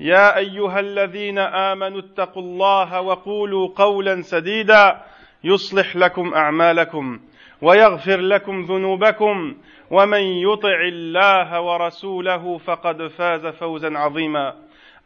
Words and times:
يا 0.00 0.36
أيها 0.36 0.80
الذين 0.80 1.38
آمنوا 1.38 1.98
اتقوا 1.98 2.42
الله 2.42 3.00
وقولوا 3.00 3.68
قولا 3.76 4.22
سديدا 4.22 5.02
يصلح 5.44 5.96
لكم 5.96 6.34
أعمالكم 6.34 7.20
ويغفر 7.62 8.20
لكم 8.20 8.62
ذنوبكم 8.62 9.54
ومن 9.90 10.20
يطع 10.20 10.80
الله 10.92 11.60
ورسوله 11.60 12.58
فقد 12.58 13.06
فاز 13.06 13.46
فوزا 13.46 13.98
عظيما. 13.98 14.54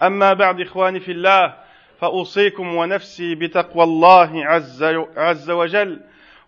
أما 0.02 0.32
بعد 0.32 0.60
إخواني 0.60 1.00
في 1.00 1.12
الله 1.12 1.54
فأوصيكم 2.00 2.74
ونفسي 2.74 3.34
بتقوى 3.34 3.84
الله 3.84 4.46
عز, 4.46 4.82
عز 5.16 5.50
وجل. 5.50 6.00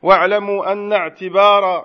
واعلموا 0.03 0.73
أن 0.73 0.93
اعتبار 0.93 1.85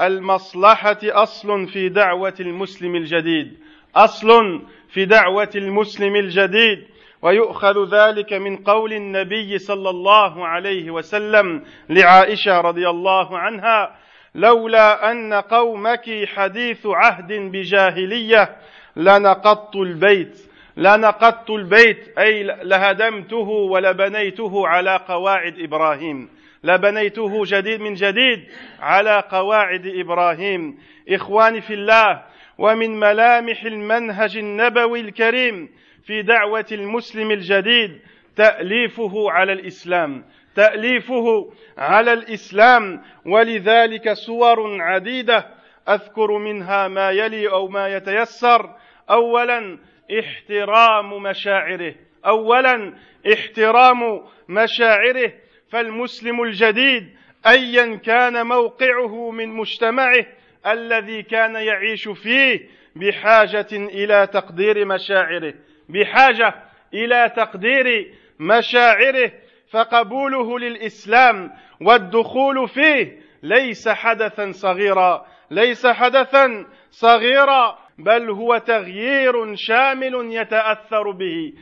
المصلحة 0.00 0.98
أصل 1.02 1.66
في 1.66 1.88
دعوة 1.88 2.34
المسلم 2.40 2.96
الجديد. 2.96 3.58
أصل 3.96 4.62
في 4.92 5.04
دعوة 5.04 5.50
المسلم 5.54 6.16
الجديد 6.16 6.78
ويؤخذ 7.22 7.94
ذلك 7.94 8.32
من 8.32 8.56
قول 8.56 8.92
النبي 8.92 9.58
صلى 9.58 9.90
الله 9.90 10.46
عليه 10.46 10.90
وسلم 10.90 11.62
لعائشة 11.88 12.60
رضي 12.60 12.88
الله 12.88 13.38
عنها 13.38 13.96
لولا 14.34 15.10
أن 15.10 15.32
قومك 15.34 16.24
حديث 16.34 16.86
عهد 16.86 17.32
بجاهلية 17.32 18.56
لنقضت 18.96 19.76
البيت 19.76 20.38
لنقضت 20.76 21.50
البيت 21.50 22.18
أي 22.18 22.42
لهدمته 22.42 23.48
ولبنيته 23.48 24.68
على 24.68 24.96
قواعد 25.08 25.54
إبراهيم. 25.58 26.28
لبنيته 26.64 27.44
جديد 27.44 27.80
من 27.80 27.94
جديد 27.94 28.48
على 28.80 29.24
قواعد 29.30 29.86
إبراهيم. 29.86 30.78
إخواني 31.08 31.60
في 31.60 31.74
الله 31.74 32.22
ومن 32.58 33.00
ملامح 33.00 33.64
المنهج 33.64 34.36
النبوي 34.36 35.00
الكريم 35.00 35.68
في 36.04 36.22
دعوة 36.22 36.66
المسلم 36.72 37.30
الجديد 37.30 38.00
تأليفه 38.36 39.30
على 39.30 39.52
الإسلام 39.52 40.24
تأليفه 40.54 41.52
على 41.78 42.12
الإسلام. 42.12 43.02
ولذلك 43.26 44.12
صور 44.12 44.82
عديدة 44.82 45.46
أذكر 45.88 46.38
منها 46.38 46.88
ما 46.88 47.10
يلي 47.10 47.48
أو 47.48 47.68
ما 47.68 47.88
يتيسر. 47.88 48.74
اولا 49.10 49.78
احترام 50.18 51.22
مشاعره. 51.22 51.94
اولا 52.26 52.94
احترام 53.32 54.22
مشاعره. 54.48 55.32
فالمسلم 55.72 56.42
الجديد 56.42 57.08
ايا 57.46 57.96
كان 57.96 58.46
موقعه 58.46 59.30
من 59.30 59.48
مجتمعه 59.48 60.26
الذي 60.66 61.22
كان 61.22 61.54
يعيش 61.54 62.08
فيه 62.08 62.68
بحاجة 62.96 63.66
إلى 63.72 64.26
تقدير 64.26 64.84
مشاعره 64.84 65.54
بحاجة 65.88 66.54
إلى 66.94 67.32
تقدير 67.36 68.14
مشاعره 68.40 69.32
فقبوله 69.70 70.58
للإسلام 70.58 71.52
والدخول 71.80 72.68
فيه 72.68 73.20
ليس 73.42 73.88
حدثا 73.88 74.52
صغيرا 74.52 75.26
ليس 75.50 75.86
حدثا 75.86 76.66
صغيرا 76.90 77.78
بل 77.98 78.30
هو 78.30 78.58
تغيير 78.58 79.54
شامل 79.54 80.14
يتأثر 80.32 81.10
به 81.10 81.52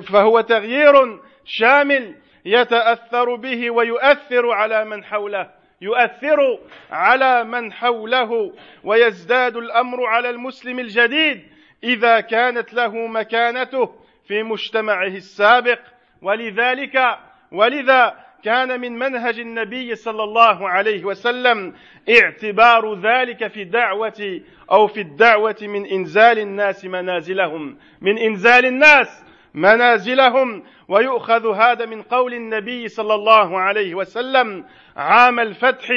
فهو 0.00 0.40
تغيير 0.40 1.20
شامل 1.44 2.14
يتأثر 2.48 3.34
به 3.34 3.70
ويؤثر 3.70 4.50
على 4.50 4.84
من 4.84 5.04
حوله 5.04 5.50
يؤثر 5.80 6.58
على 6.90 7.44
من 7.44 7.72
حوله 7.72 8.52
ويزداد 8.84 9.56
الأمر 9.56 10.06
على 10.06 10.30
المسلم 10.30 10.78
الجديد 10.78 11.42
إذا 11.84 12.20
كانت 12.20 12.74
له 12.74 13.06
مكانته 13.06 13.94
في 14.28 14.42
مجتمعه 14.42 15.06
السابق. 15.06 15.78
ولذلك 16.22 17.18
ولذا 17.52 18.14
كان 18.44 18.80
من 18.80 18.98
منهج 18.98 19.38
النبي 19.38 19.94
صلى 19.94 20.22
الله 20.22 20.68
عليه 20.68 21.04
وسلم 21.04 21.74
اعتبار 22.22 22.94
ذلك 22.94 23.46
في 23.46 23.62
الدعوه 23.62 24.40
أو 24.70 24.86
في 24.86 25.00
الدعوة 25.00 25.56
من 25.62 25.86
إنزال 25.86 26.38
الناس 26.38 26.84
منازلهم 26.84 27.78
من 28.00 28.18
إنزال 28.18 28.66
الناس. 28.66 29.24
منازلهم 29.58 30.62
ويؤخذ 30.88 31.54
هذا 31.54 31.86
من 31.86 32.02
قول 32.02 32.34
النبي 32.34 32.88
صلى 32.88 33.14
الله 33.14 33.60
عليه 33.60 33.94
وسلم 33.94 34.64
عام 34.96 35.40
الفتح 35.40 35.88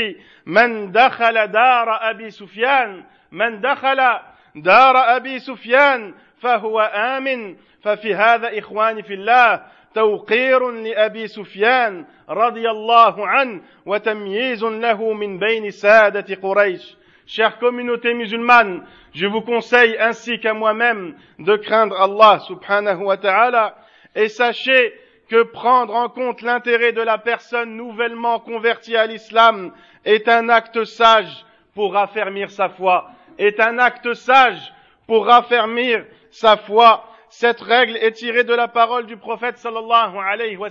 من 0.45 0.91
دخل 0.91 1.47
دار 1.47 2.09
أبي 2.09 2.29
سفيان 2.29 3.03
من 3.31 3.61
دخل 3.61 3.97
دار 4.55 4.97
أبي 4.97 5.39
سفيان 5.39 6.13
فهو 6.41 6.79
آمن. 6.79 7.55
ففي 7.81 8.15
هذا 8.15 8.59
اخواني 8.59 9.03
في 9.03 9.13
الله 9.13 9.61
توقير 9.93 10.71
لأبي 10.71 11.27
سفيان 11.27 12.05
رضي 12.29 12.69
الله 12.69 13.27
عنه 13.27 13.61
وتمييز 13.85 14.63
له 14.63 15.13
من 15.13 15.39
بين 15.39 15.69
سادة 15.69 16.35
قريش. 16.41 16.95
Chère 17.27 17.59
communauté 17.59 18.13
musulmane, 18.13 18.83
je 19.13 19.27
vous 19.27 19.41
conseille 19.41 19.95
ainsi 19.99 20.39
qu'à 20.39 20.53
moi-même 20.53 21.15
de 21.39 21.55
craindre 21.55 21.99
Allah 21.99 22.39
subhanahu 22.39 23.03
wa 23.03 23.17
ta'ala 23.17 23.75
et 24.15 24.27
sachez 24.27 24.93
que 25.29 25.43
prendre 25.43 25.95
en 25.95 26.09
compte 26.09 26.41
l'intérêt 26.41 26.91
de 26.91 27.01
la 27.01 27.17
personne 27.17 27.77
nouvellement 27.77 28.39
convertie 28.39 28.97
à 28.97 29.05
l'islam 29.05 29.71
est 30.03 30.27
un 30.27 30.49
acte 30.49 30.83
sage 30.83 31.45
pour 31.73 31.93
raffermir 31.93 32.49
sa 32.49 32.69
foi, 32.69 33.09
est 33.37 33.59
un 33.59 33.77
acte 33.77 34.13
sage 34.13 34.73
pour 35.07 35.27
raffermir 35.27 36.03
sa 36.31 36.57
foi. 36.57 37.07
Cette 37.29 37.61
règle 37.61 37.95
est 37.97 38.11
tirée 38.11 38.43
de 38.43 38.53
la 38.53 38.67
parole 38.67 39.05
du 39.05 39.15
prophète 39.15 39.57
sallallahu 39.57 40.17
alayhi 40.17 40.57
wa 40.57 40.67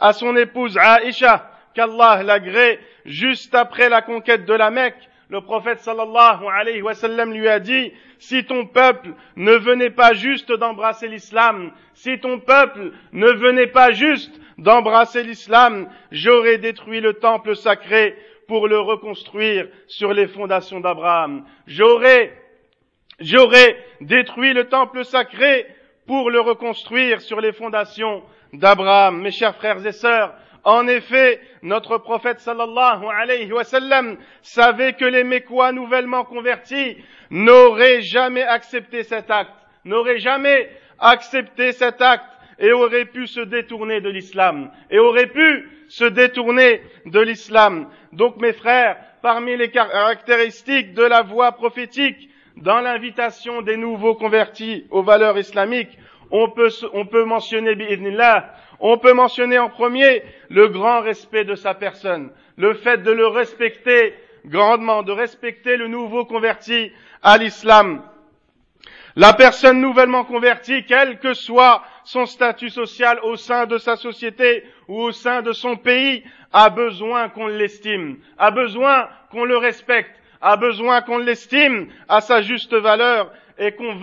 à 0.00 0.12
son 0.12 0.34
épouse 0.36 0.76
Aïcha, 0.76 1.48
qu'Allah 1.74 2.24
l'agrée 2.24 2.80
juste 3.04 3.54
après 3.54 3.88
la 3.88 4.02
conquête 4.02 4.44
de 4.46 4.54
la 4.54 4.70
Mecque 4.70 5.09
le 5.30 5.40
prophète 5.40 5.78
sallallahu 5.78 6.44
alayhi 6.52 6.82
wa 6.82 6.94
sallam 6.94 7.32
lui 7.32 7.48
a 7.48 7.60
dit, 7.60 7.92
si 8.18 8.44
ton 8.44 8.66
peuple 8.66 9.10
ne 9.36 9.52
venait 9.52 9.90
pas 9.90 10.12
juste 10.12 10.50
d'embrasser 10.52 11.06
l'islam, 11.06 11.72
si 11.94 12.18
ton 12.18 12.40
peuple 12.40 12.92
ne 13.12 13.30
venait 13.30 13.68
pas 13.68 13.92
juste 13.92 14.40
d'embrasser 14.58 15.22
l'islam, 15.22 15.88
j'aurais 16.10 16.58
détruit 16.58 17.00
le 17.00 17.14
temple 17.14 17.54
sacré 17.54 18.16
pour 18.48 18.66
le 18.66 18.80
reconstruire 18.80 19.68
sur 19.86 20.12
les 20.12 20.26
fondations 20.26 20.80
d'Abraham. 20.80 21.44
J'aurais, 21.68 22.36
j'aurais 23.20 23.76
détruit 24.00 24.52
le 24.52 24.64
temple 24.68 25.04
sacré 25.04 25.64
pour 26.06 26.30
le 26.30 26.40
reconstruire 26.40 27.20
sur 27.20 27.40
les 27.40 27.52
fondations 27.52 28.24
d'Abraham. 28.52 29.22
Mes 29.22 29.30
chers 29.30 29.54
frères 29.54 29.86
et 29.86 29.92
sœurs, 29.92 30.34
en 30.64 30.86
effet, 30.86 31.40
notre 31.62 31.98
prophète 31.98 32.40
sallallahu 32.40 33.06
alayhi 33.06 33.52
wa 33.52 33.64
sallam 33.64 34.16
savait 34.42 34.92
que 34.92 35.04
les 35.04 35.24
Mécois 35.24 35.72
nouvellement 35.72 36.24
convertis 36.24 36.96
n'auraient 37.30 38.02
jamais 38.02 38.42
accepté 38.42 39.02
cet 39.02 39.30
acte, 39.30 39.52
n'auraient 39.84 40.18
jamais 40.18 40.68
accepté 40.98 41.72
cet 41.72 42.02
acte 42.02 42.24
et 42.58 42.72
auraient 42.72 43.06
pu 43.06 43.26
se 43.26 43.40
détourner 43.40 44.00
de 44.02 44.10
l'islam, 44.10 44.70
et 44.90 44.98
auraient 44.98 45.28
pu 45.28 45.70
se 45.88 46.04
détourner 46.04 46.82
de 47.06 47.20
l'islam. 47.20 47.88
Donc 48.12 48.36
mes 48.36 48.52
frères, 48.52 48.96
parmi 49.22 49.56
les 49.56 49.70
caractéristiques 49.70 50.92
de 50.92 51.02
la 51.02 51.22
voie 51.22 51.52
prophétique 51.52 52.28
dans 52.56 52.80
l'invitation 52.80 53.62
des 53.62 53.78
nouveaux 53.78 54.14
convertis 54.14 54.86
aux 54.90 55.02
valeurs 55.02 55.38
islamiques, 55.38 55.98
on 56.30 56.48
peut, 56.50 56.70
on 56.92 57.06
peut 57.06 57.24
mentionner, 57.24 57.74
On 58.80 58.96
peut 58.96 59.12
mentionner 59.12 59.58
en 59.58 59.68
premier 59.68 60.22
le 60.48 60.68
grand 60.68 61.02
respect 61.02 61.44
de 61.44 61.54
sa 61.54 61.74
personne, 61.74 62.30
le 62.56 62.74
fait 62.74 63.02
de 63.02 63.10
le 63.10 63.26
respecter 63.26 64.14
grandement, 64.46 65.02
de 65.02 65.12
respecter 65.12 65.76
le 65.76 65.86
nouveau 65.86 66.24
converti 66.24 66.90
à 67.22 67.36
l'islam. 67.36 68.02
La 69.16 69.34
personne 69.34 69.80
nouvellement 69.80 70.24
convertie, 70.24 70.84
quel 70.86 71.18
que 71.18 71.34
soit 71.34 71.82
son 72.04 72.24
statut 72.24 72.70
social 72.70 73.18
au 73.22 73.36
sein 73.36 73.66
de 73.66 73.76
sa 73.76 73.96
société 73.96 74.64
ou 74.88 75.00
au 75.02 75.12
sein 75.12 75.42
de 75.42 75.52
son 75.52 75.76
pays, 75.76 76.24
a 76.52 76.70
besoin 76.70 77.28
qu'on 77.28 77.48
l'estime, 77.48 78.18
a 78.38 78.50
besoin 78.50 79.08
qu'on 79.30 79.44
le 79.44 79.58
respecte, 79.58 80.10
a 80.40 80.56
besoin 80.56 81.02
qu'on 81.02 81.18
l'estime 81.18 81.88
à 82.08 82.20
sa 82.20 82.40
juste 82.40 82.74
valeur 82.74 83.30
et 83.58 83.74
qu'on 83.74 83.94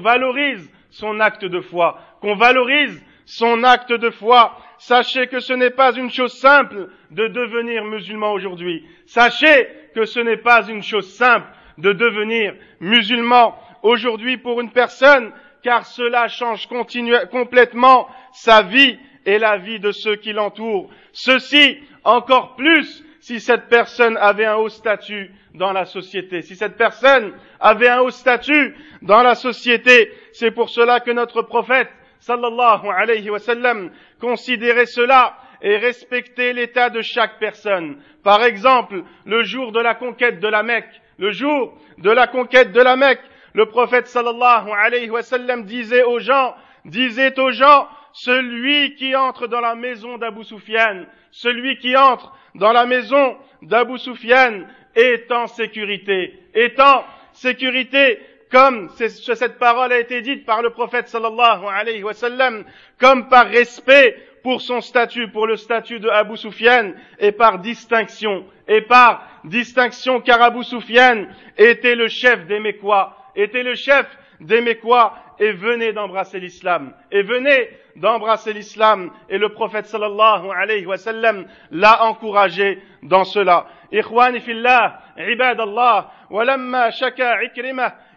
valorise 0.00 0.70
son 0.90 1.18
acte 1.18 1.44
de 1.44 1.60
foi, 1.60 1.98
qu'on 2.20 2.36
valorise 2.36 3.02
son 3.26 3.62
acte 3.64 3.92
de 3.92 4.10
foi. 4.10 4.56
Sachez 4.78 5.26
que 5.26 5.40
ce 5.40 5.52
n'est 5.52 5.70
pas 5.70 5.94
une 5.94 6.10
chose 6.10 6.32
simple 6.32 6.88
de 7.10 7.28
devenir 7.28 7.84
musulman 7.84 8.32
aujourd'hui. 8.32 8.86
Sachez 9.06 9.68
que 9.94 10.04
ce 10.04 10.20
n'est 10.20 10.36
pas 10.38 10.66
une 10.68 10.82
chose 10.82 11.12
simple 11.14 11.46
de 11.78 11.92
devenir 11.92 12.54
musulman 12.80 13.58
aujourd'hui 13.82 14.38
pour 14.38 14.60
une 14.60 14.70
personne, 14.70 15.32
car 15.62 15.84
cela 15.84 16.28
change 16.28 16.68
complètement 17.30 18.08
sa 18.32 18.62
vie 18.62 18.98
et 19.26 19.38
la 19.38 19.58
vie 19.58 19.80
de 19.80 19.92
ceux 19.92 20.16
qui 20.16 20.32
l'entourent. 20.32 20.88
Ceci 21.12 21.78
encore 22.04 22.54
plus 22.56 23.04
si 23.20 23.40
cette 23.40 23.68
personne 23.68 24.16
avait 24.18 24.44
un 24.44 24.54
haut 24.54 24.68
statut 24.68 25.32
dans 25.54 25.72
la 25.72 25.84
société. 25.84 26.42
Si 26.42 26.54
cette 26.54 26.76
personne 26.76 27.32
avait 27.58 27.88
un 27.88 28.00
haut 28.00 28.10
statut 28.10 28.76
dans 29.02 29.22
la 29.22 29.34
société, 29.34 30.12
c'est 30.32 30.52
pour 30.52 30.68
cela 30.68 31.00
que 31.00 31.10
notre 31.10 31.42
prophète, 31.42 31.88
sallallahu 32.26 32.88
alayhi 32.88 33.30
wa 33.30 33.38
sallam, 33.38 33.92
cela 34.20 35.36
et 35.62 35.76
respectait 35.76 36.52
l'état 36.52 36.90
de 36.90 37.00
chaque 37.00 37.38
personne. 37.38 38.02
Par 38.24 38.42
exemple, 38.42 39.04
le 39.24 39.44
jour 39.44 39.70
de 39.70 39.80
la 39.80 39.94
conquête 39.94 40.40
de 40.40 40.48
la 40.48 40.64
Mecque, 40.64 41.00
le 41.18 41.30
jour 41.30 41.78
de 41.98 42.10
la 42.10 42.26
conquête 42.26 42.72
de 42.72 42.80
la 42.80 42.96
Mecque, 42.96 43.22
le 43.54 43.66
prophète 43.66 44.08
sallallahu 44.08 44.70
alayhi 44.72 45.08
wa 45.08 45.22
sallam 45.22 45.64
disait 45.64 46.02
aux 46.02 46.18
gens, 46.18 46.54
disait 46.84 47.38
aux 47.38 47.52
gens, 47.52 47.88
celui 48.12 48.96
qui 48.96 49.14
entre 49.14 49.46
dans 49.46 49.60
la 49.60 49.76
maison 49.76 50.18
d'Abu 50.18 50.42
Sufyan, 50.42 51.04
celui 51.30 51.78
qui 51.78 51.96
entre 51.96 52.34
dans 52.56 52.72
la 52.72 52.86
maison 52.86 53.36
d'Abu 53.62 53.98
Sufyan 53.98 54.62
est 54.96 55.30
en 55.30 55.46
sécurité, 55.46 56.34
est 56.54 56.80
en 56.80 57.04
sécurité 57.32 58.18
comme 58.56 58.88
cette 58.96 59.58
parole 59.58 59.92
a 59.92 59.98
été 59.98 60.22
dite 60.22 60.46
par 60.46 60.62
le 60.62 60.70
prophète 60.70 61.08
sallallahu 61.08 61.66
alayhi 61.70 62.02
wa 62.02 62.14
sallam, 62.14 62.64
comme 62.98 63.28
par 63.28 63.48
respect 63.48 64.16
pour 64.42 64.62
son 64.62 64.80
statut, 64.80 65.28
pour 65.28 65.46
le 65.46 65.56
statut 65.56 66.00
de 66.00 66.08
Abu 66.08 66.38
Sufyan, 66.38 66.92
et 67.18 67.32
par 67.32 67.58
distinction, 67.58 68.46
et 68.66 68.80
par 68.80 69.28
distinction 69.44 70.22
car 70.22 70.40
Abu 70.40 70.64
Sufyan 70.64 71.26
était 71.58 71.96
le 71.96 72.08
chef 72.08 72.46
des 72.46 72.58
Mécois, 72.58 73.14
était 73.34 73.62
le 73.62 73.74
chef 73.74 74.06
des 74.40 74.62
Mécois, 74.62 75.12
et 75.38 75.52
venait 75.52 75.92
d'embrasser 75.92 76.40
l'islam, 76.40 76.94
et 77.12 77.20
venait 77.20 77.78
d'embrasser 77.96 78.54
l'islam, 78.54 79.10
et 79.28 79.36
le 79.36 79.50
prophète 79.50 79.84
sallallahu 79.84 80.48
alayhi 80.56 80.86
wa 80.86 80.96
sallam 80.96 81.44
l'a 81.70 82.04
encouragé 82.04 82.78
dans 83.02 83.24
cela. 83.24 83.66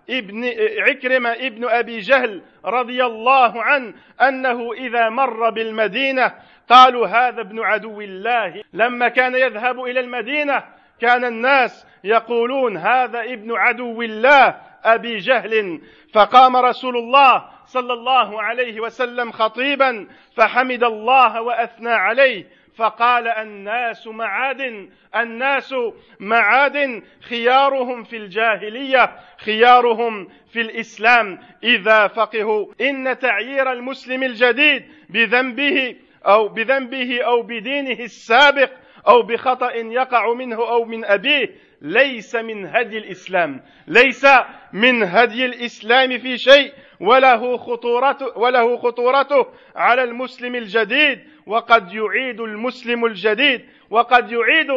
ابن 0.09 0.51
عكرمة 0.79 1.29
ابن 1.29 1.65
أبي 1.65 1.99
جهل 1.99 2.41
رضي 2.65 3.05
الله 3.05 3.63
عنه 3.63 3.93
أنه 4.21 4.73
إذا 4.73 5.09
مر 5.09 5.49
بالمدينة 5.49 6.33
قالوا 6.69 7.07
هذا 7.07 7.41
ابن 7.41 7.59
عدو 7.59 8.01
الله. 8.01 8.63
لما 8.73 9.07
كان 9.07 9.35
يذهب 9.35 9.83
إلى 9.83 9.99
المدينة 9.99 10.63
كان 11.01 11.25
الناس 11.25 11.87
يقولون 12.03 12.77
هذا 12.77 13.21
ابن 13.21 13.55
عدو 13.55 14.01
الله 14.01 14.55
أبي 14.83 15.17
جهل. 15.17 15.81
فقام 16.13 16.57
رسول 16.57 16.97
الله 16.97 17.45
صلى 17.65 17.93
الله 17.93 18.41
عليه 18.41 18.79
وسلم 18.79 19.31
خطيبا 19.31 20.07
فحمد 20.35 20.83
الله 20.83 21.41
وأثنى 21.41 21.89
عليه. 21.89 22.45
فقال 22.79 23.27
الناس 23.27 24.07
معادن 24.07 24.89
الناس 25.15 25.75
معادن 26.19 27.03
خيارهم 27.21 28.03
في 28.03 28.17
الجاهلية 28.17 29.15
خيارهم 29.37 30.27
في 30.53 30.61
الإسلام. 30.61 31.39
إذا 31.63 32.07
فقهوا 32.07 32.65
إن 32.81 33.19
تعيير 33.19 33.71
المسلم 33.71 34.23
الجديد 34.23 34.85
بذنبه 35.09 35.95
أو 36.25 36.47
بذنبه 36.47 37.23
أو 37.23 37.41
بدينه 37.41 37.99
السابق 38.03 38.71
أو 39.07 39.21
بخطأ 39.21 39.71
يقع 39.71 40.33
منه 40.33 40.55
أو 40.55 40.85
من 40.85 41.05
أبيه 41.05 41.49
ليس 41.81 42.35
من 42.35 42.65
هدي 42.65 42.97
الإسلام. 42.97 43.61
ليس 43.87 44.27
من 44.73 45.03
هدي 45.03 45.45
الإسلام 45.45 46.17
في 46.17 46.37
شيء 46.37 46.73
وله 46.99 47.57
خطورته 47.57 48.37
وله 48.37 48.77
خطورته 48.77 49.45
على 49.75 50.03
المسلم 50.03 50.55
الجديد 50.55 51.19
وقد 51.49 51.93
يعيد 51.93 52.39
المسلم 52.39 53.05
الجديد 53.05 53.65
وقد 53.89 54.31
يعيد 54.31 54.67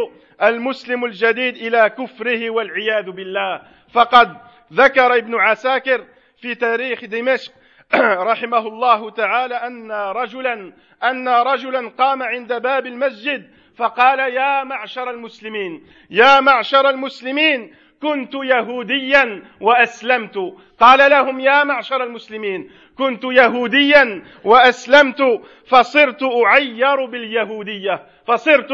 المسلم 0.42 1.04
الجديد 1.04 1.56
إلى 1.56 1.90
كفره 1.98 2.50
والعياذ 2.50 3.10
بالله. 3.10 3.62
فقد 3.92 4.36
ذكر 4.72 5.16
ابن 5.16 5.34
عساكر 5.34 6.04
في 6.36 6.54
تاريخ 6.54 7.04
دمشق 7.04 7.52
رحمه 8.30 8.58
الله 8.58 9.10
تعالى 9.10 9.54
أن 9.54 9.92
رجلا 9.92 10.72
أن 11.02 11.28
رجلا 11.28 11.88
قام 11.88 12.22
عند 12.22 12.52
باب 12.52 12.86
المسجد 12.86 13.50
فقال 13.76 14.19
يا 14.19 14.64
معشر 14.64 15.10
المسلمين 15.10 15.86
يا 16.10 16.40
معشر 16.40 16.90
المسلمين 16.90 17.74
كنت 18.02 18.34
يهوديا 18.34 19.42
وأسلمت. 19.60 20.38
قال 20.80 21.10
لهم 21.10 21.40
يا 21.40 21.64
معشر 21.64 22.02
المسلمين 22.02 22.70
كنت 22.98 23.24
يهوديا 23.24 24.22
وأسلمت 24.44 25.40
فصرت 25.66 26.22
أعير 26.46 27.06
باليهودية 27.06 28.02
فصرت 28.26 28.72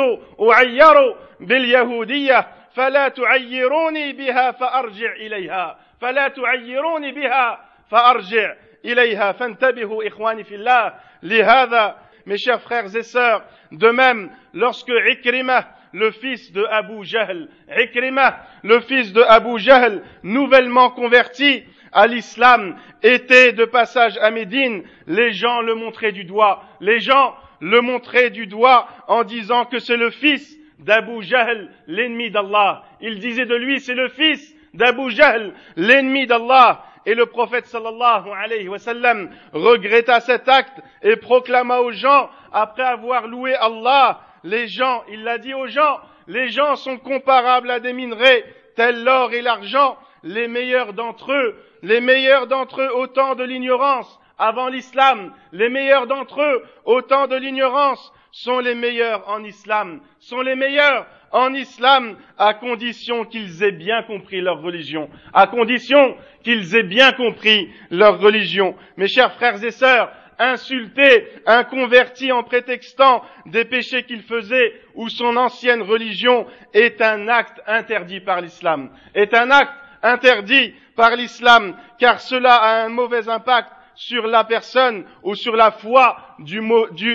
أعير 0.50 1.14
باليهودية 1.40 2.48
فلا 2.74 3.08
تعيروني 3.08 4.12
بها 4.12 4.50
فأرجع 4.50 5.12
إليها 5.12 5.78
فلا 6.00 6.28
تعيروني 6.28 7.12
بها 7.12 7.64
فأرجع 7.90 8.54
إليها. 8.84 9.32
فانتبهوا 9.32 10.06
إخواني 10.08 10.44
في 10.44 10.54
الله 10.54 10.94
لهذا 11.22 11.96
mes 12.26 12.36
chers 12.36 12.60
frères 12.60 12.94
et 12.94 13.02
sœurs. 13.02 13.42
De 13.72 13.88
même 13.90 14.30
lorsque 14.52 14.92
Ikrimah 15.10 15.64
le 15.92 16.10
fils 16.10 16.52
de 16.52 16.64
Abu 16.64 17.04
Jahl, 17.04 17.48
Ikrima, 17.76 18.38
le 18.62 18.80
fils 18.80 19.12
de 19.12 19.22
Abu 19.22 19.58
Jahl, 19.58 20.02
nouvellement 20.22 20.90
converti 20.90 21.64
à 21.92 22.06
l'islam, 22.06 22.76
était 23.02 23.52
de 23.52 23.64
passage 23.64 24.18
à 24.18 24.30
Médine, 24.30 24.82
les 25.06 25.32
gens 25.32 25.60
le 25.60 25.74
montraient 25.74 26.12
du 26.12 26.24
doigt. 26.24 26.62
Les 26.80 27.00
gens 27.00 27.34
le 27.60 27.80
montraient 27.80 28.30
du 28.30 28.46
doigt 28.46 28.88
en 29.08 29.24
disant 29.24 29.64
que 29.64 29.78
c'est 29.78 29.96
le 29.96 30.10
fils 30.10 30.56
d'Abu 30.78 31.22
Jahl, 31.22 31.70
l'ennemi 31.86 32.30
d'Allah. 32.30 32.84
Ils 33.00 33.18
disaient 33.18 33.46
de 33.46 33.54
lui, 33.54 33.80
c'est 33.80 33.94
le 33.94 34.08
fils 34.08 34.54
d'Abu 34.74 35.10
Jahl, 35.10 35.54
l'ennemi 35.76 36.26
d'Allah. 36.26 36.84
Et 37.06 37.14
le 37.14 37.26
prophète 37.26 37.66
sallallahu 37.66 38.30
alayhi 38.36 38.68
wa 38.68 38.78
sallam 38.78 39.30
regretta 39.52 40.20
cet 40.20 40.48
acte 40.48 40.78
et 41.02 41.16
proclama 41.16 41.80
aux 41.80 41.92
gens, 41.92 42.28
après 42.52 42.82
avoir 42.82 43.26
loué 43.26 43.54
Allah, 43.54 44.20
les 44.44 44.68
gens, 44.68 45.04
il 45.10 45.24
l'a 45.24 45.38
dit 45.38 45.54
aux 45.54 45.66
gens, 45.66 46.00
les 46.26 46.48
gens 46.48 46.76
sont 46.76 46.98
comparables 46.98 47.70
à 47.70 47.80
des 47.80 47.92
minerais, 47.92 48.44
tels 48.76 49.02
l'or 49.02 49.32
et 49.32 49.40
l'argent, 49.40 49.96
les 50.22 50.48
meilleurs 50.48 50.92
d'entre 50.92 51.32
eux, 51.32 51.56
les 51.82 52.00
meilleurs 52.00 52.46
d'entre 52.46 52.82
eux 52.82 52.94
au 52.94 53.06
de 53.06 53.44
l'ignorance, 53.44 54.20
avant 54.38 54.68
l'islam, 54.68 55.32
les 55.52 55.68
meilleurs 55.68 56.06
d'entre 56.06 56.40
eux 56.40 56.62
au 56.84 57.02
temps 57.02 57.26
de 57.26 57.36
l'ignorance 57.36 58.12
sont 58.30 58.60
les 58.60 58.74
meilleurs 58.74 59.28
en 59.28 59.42
islam, 59.42 60.00
sont 60.20 60.40
les 60.40 60.54
meilleurs 60.54 61.06
en 61.32 61.52
islam 61.54 62.16
à 62.38 62.54
condition 62.54 63.24
qu'ils 63.24 63.62
aient 63.62 63.72
bien 63.72 64.02
compris 64.02 64.40
leur 64.40 64.62
religion, 64.62 65.10
à 65.34 65.46
condition 65.46 66.16
qu'ils 66.44 66.76
aient 66.76 66.84
bien 66.84 67.12
compris 67.12 67.68
leur 67.90 68.20
religion. 68.20 68.76
Mes 68.96 69.08
chers 69.08 69.34
frères 69.34 69.62
et 69.62 69.70
sœurs, 69.70 70.10
insulter 70.38 71.26
un 71.46 71.64
converti 71.64 72.30
en 72.30 72.44
prétextant 72.44 73.24
des 73.46 73.64
péchés 73.64 74.04
qu'il 74.04 74.22
faisait 74.22 74.72
ou 74.94 75.08
son 75.08 75.36
ancienne 75.36 75.82
religion 75.82 76.46
est 76.74 77.02
un 77.02 77.28
acte 77.28 77.60
interdit 77.66 78.20
par 78.20 78.40
l'islam, 78.40 78.90
est 79.14 79.34
un 79.34 79.50
acte 79.50 79.72
interdit 80.02 80.74
par 80.96 81.16
l'islam, 81.16 81.76
car 81.98 82.20
cela 82.20 82.54
a 82.54 82.84
un 82.84 82.88
mauvais 82.88 83.28
impact 83.28 83.70
sur 83.94 84.26
la 84.26 84.44
personne 84.44 85.04
ou 85.22 85.34
sur 85.34 85.56
la 85.56 85.72
foi 85.72 86.16
du, 86.38 86.60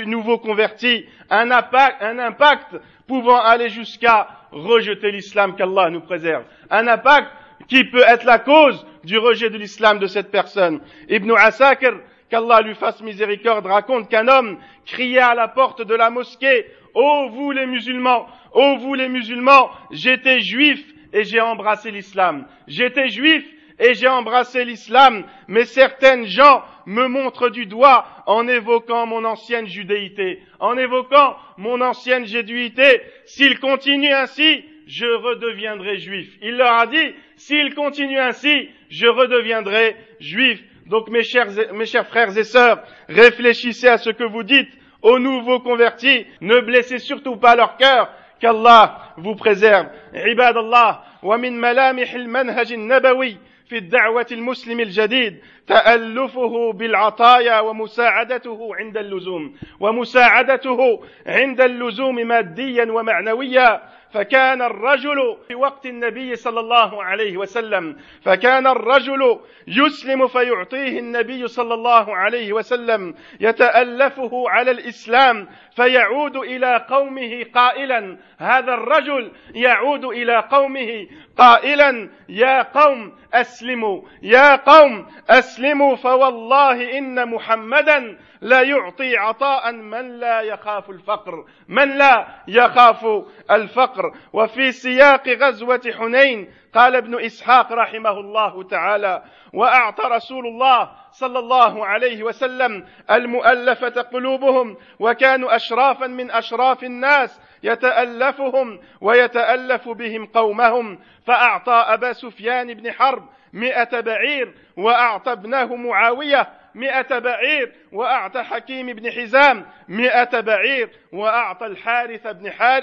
nouveau 0.06 0.38
converti, 0.38 1.06
un 1.30 1.50
impact, 1.52 2.76
pouvant 3.08 3.40
aller 3.40 3.70
jusqu'à 3.70 4.28
rejeter 4.52 5.12
l'islam 5.12 5.56
qu'Allah 5.56 5.90
nous 5.90 6.02
préserve, 6.02 6.44
un 6.70 6.88
impact 6.88 7.28
qui 7.68 7.86
peut 7.86 8.04
être 8.06 8.26
la 8.26 8.40
cause 8.40 8.86
du 9.04 9.18
rejet 9.18 9.50
de 9.50 9.58
l'islam 9.58 10.00
de 10.00 10.08
cette 10.08 10.32
personne. 10.32 10.82
Ibn 11.10 11.32
Asakir 11.38 11.94
qu'Allah 12.30 12.62
lui 12.62 12.76
fasse 12.76 13.02
miséricorde, 13.02 13.66
raconte 13.66 14.10
qu'un 14.10 14.28
homme 14.28 14.58
criait 14.86 15.20
à 15.20 15.36
la 15.36 15.48
porte 15.48 15.82
de 15.82 15.96
la 15.96 16.10
mosquée, 16.10 16.66
Ô 16.94 17.30
vous 17.30 17.52
les 17.52 17.66
musulmans, 17.66 18.28
ô 18.54 18.78
vous 18.78 18.94
les 18.94 19.10
musulmans, 19.10 19.70
j'étais 19.92 20.42
juif 20.42 20.93
et 21.14 21.24
j'ai 21.24 21.40
embrassé 21.40 21.92
l'islam. 21.92 22.46
J'étais 22.68 23.08
juif 23.08 23.46
et 23.80 23.94
j'ai 23.94 24.08
embrassé 24.08 24.66
l'islam, 24.66 25.24
mais 25.48 25.66
certaines 25.66 26.26
gens 26.26 26.64
me 26.86 27.08
montrent 27.08 27.50
du 27.50 27.66
doigt 27.66 28.06
en 28.26 28.48
évoquant 28.48 29.06
mon 29.06 29.24
ancienne 29.24 29.68
judéité, 29.68 30.42
en 30.60 30.78
évoquant 30.78 31.38
mon 31.58 31.82
ancienne 31.82 32.26
jéduité. 32.26 33.02
S'ils 33.26 33.60
continuent 33.60 34.14
ainsi, 34.14 34.66
je 34.86 35.06
redeviendrai 35.06 35.98
juif. 35.98 36.30
Il 36.42 36.58
leur 36.58 36.74
a 36.74 36.88
dit, 36.88 37.14
s'ils 37.36 37.74
continuent 37.74 38.20
ainsi, 38.20 38.70
je 38.90 39.08
redeviendrai 39.08 39.96
juif. 40.20 40.62
Donc 40.88 41.10
mes 41.10 41.24
chers, 41.24 41.48
mes 41.74 41.86
chers 41.86 42.08
frères 42.08 42.38
et 42.38 42.44
sœurs, 42.44 42.84
réfléchissez 43.08 43.88
à 43.88 43.98
ce 43.98 44.10
que 44.10 44.26
vous 44.26 44.44
dites 44.44 44.70
aux 45.02 45.20
nouveaux 45.20 45.60
convertis, 45.60 46.26
ne 46.42 46.60
blessez 46.62 46.98
surtout 46.98 47.36
pas 47.36 47.56
leur 47.56 47.78
cœur, 47.78 48.10
qu'Allah 48.44 49.00
vous 49.18 49.36
préserve. 49.36 49.88
عباد 50.14 50.58
الله 50.58 51.00
ومن 51.24 51.62
ملامح 51.62 52.14
المنهج 52.14 52.74
النبوي 52.74 53.38
في 53.70 53.78
الدعوة 53.78 54.28
المسلم 54.32 54.80
الجديد 54.80 55.40
تألفه 55.68 56.74
بالعطايا 56.74 57.60
ومساعدته 57.60 58.76
عند 58.76 58.98
اللزوم 58.98 59.56
ومساعدته 59.80 61.04
عند 61.28 61.62
اللزوم 61.62 62.16
ماديا 62.16 62.92
ومعنويا 62.92 63.82
فكان 64.12 64.62
الرجل 64.62 65.38
في 65.48 65.56
وقت 65.56 65.86
النبي 65.86 66.36
صلى 66.36 66.60
الله 66.60 67.04
عليه 67.04 67.38
وسلم 67.38 67.98
فكان 68.22 68.68
الرجل 68.68 69.40
يسلم 69.68 70.28
فيعطيه 70.28 71.00
النبي 71.00 71.48
صلى 71.48 71.74
الله 71.74 72.16
عليه 72.16 72.54
وسلم 72.54 73.16
يتألفه 73.40 74.50
على 74.50 74.72
الإسلام 74.72 75.48
فيعود 75.76 76.38
إلى 76.38 76.86
قومه 76.90 77.46
قائلا 77.56 78.18
هذا 78.38 78.74
الرجل 78.74 79.32
يعود 79.56 80.06
إلى 80.06 80.40
قومه 80.40 81.08
قائلا 81.38 82.10
يا 82.30 82.62
قوم 82.62 83.14
أسلموا 83.34 84.02
يا 84.22 84.56
قوم 84.56 85.08
أسلموا 85.30 85.96
فوالله 85.96 86.98
إن 86.98 87.30
محمدا 87.30 88.18
لا 88.42 88.62
يعطي 88.62 89.18
عطاء 89.18 89.72
من 89.72 90.20
لا 90.20 90.42
يخاف 90.42 90.90
الفقر 90.90 91.46
من 91.68 91.98
لا 91.98 92.28
يخاف 92.48 93.06
الفقر. 93.52 94.14
وفي 94.34 94.72
سياق 94.72 95.30
غزوة 95.30 95.82
حنين 95.98 96.54
قال 96.74 96.96
ابن 96.96 97.26
إسحاق 97.26 97.72
رحمه 97.72 98.20
الله 98.20 98.64
تعالى 98.64 99.24
وأعطى 99.54 100.04
رسول 100.04 100.48
الله 100.48 101.03
صلى 101.14 101.40
الله 101.40 101.86
عليه 101.86 102.24
وسلم 102.24 102.86
المؤلفة 103.12 104.02
قلوبهم 104.02 104.78
وكانوا 105.00 105.56
أشرافا 105.56 106.08
من 106.08 106.32
أشراف 106.32 106.84
الناس 106.84 107.42
يتألفهم 107.64 108.80
ويتألف 109.02 109.90
بهم 109.90 110.26
قومهم. 110.26 111.00
فأعطى 111.26 111.86
أبا 111.88 112.14
سفيان 112.14 112.74
بن 112.74 112.92
حرب 112.92 113.30
مئة 113.54 114.00
بعير 114.00 114.54
وأعطى 114.78 115.32
ابنه 115.32 115.76
معاوية 115.76 116.48
مئة 116.76 117.20
بعير 117.20 117.76
وأعطى 117.92 118.44
حكيم 118.44 118.86
بن 118.86 119.12
حزام 119.12 119.66
مئة 119.88 120.40
بعير 120.40 120.90
وأعطى 121.14 121.66
الحارث 121.66 122.28
بن, 122.28 122.52
حار 122.52 122.82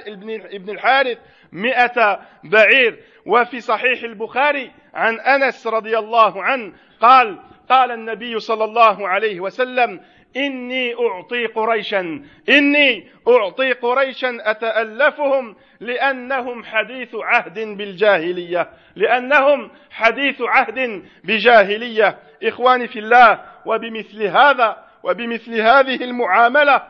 ابن 0.53 0.71
الحارث 0.71 1.19
مئة 1.53 2.21
بعير. 2.45 3.05
وفي 3.27 3.61
صحيح 3.61 4.03
البخاري 4.03 4.73
عن 4.95 5.21
أنس 5.21 5.67
رضي 5.67 5.99
الله 5.99 6.43
عنه 6.45 6.73
قال 7.01 7.39
قال 7.71 7.91
النبي 7.91 8.39
صلى 8.41 8.65
الله 8.65 9.09
عليه 9.09 9.41
وسلم 9.41 10.01
إني 10.37 10.95
أعطي 10.95 11.47
قريشا 11.47 12.23
إني 12.49 13.09
أعطي 13.29 13.73
قريشا 13.73 14.39
أتألفهم 14.41 15.57
لأنهم 15.81 16.65
حديث 16.65 17.15
عهد 17.15 17.59
بالجاهلية 17.59 18.71
لأنهم 18.97 19.71
حديث 19.91 20.43
عهد 20.43 21.03
بجاهلية. 21.25 22.19
إخواني 22.43 22.89
في 22.89 22.99
الله 22.99 23.41
وبمثل 23.67 24.23
هذا 24.23 24.85
وبمثل 25.03 25.61
هذه 25.61 26.05
المعاملة 26.05 26.83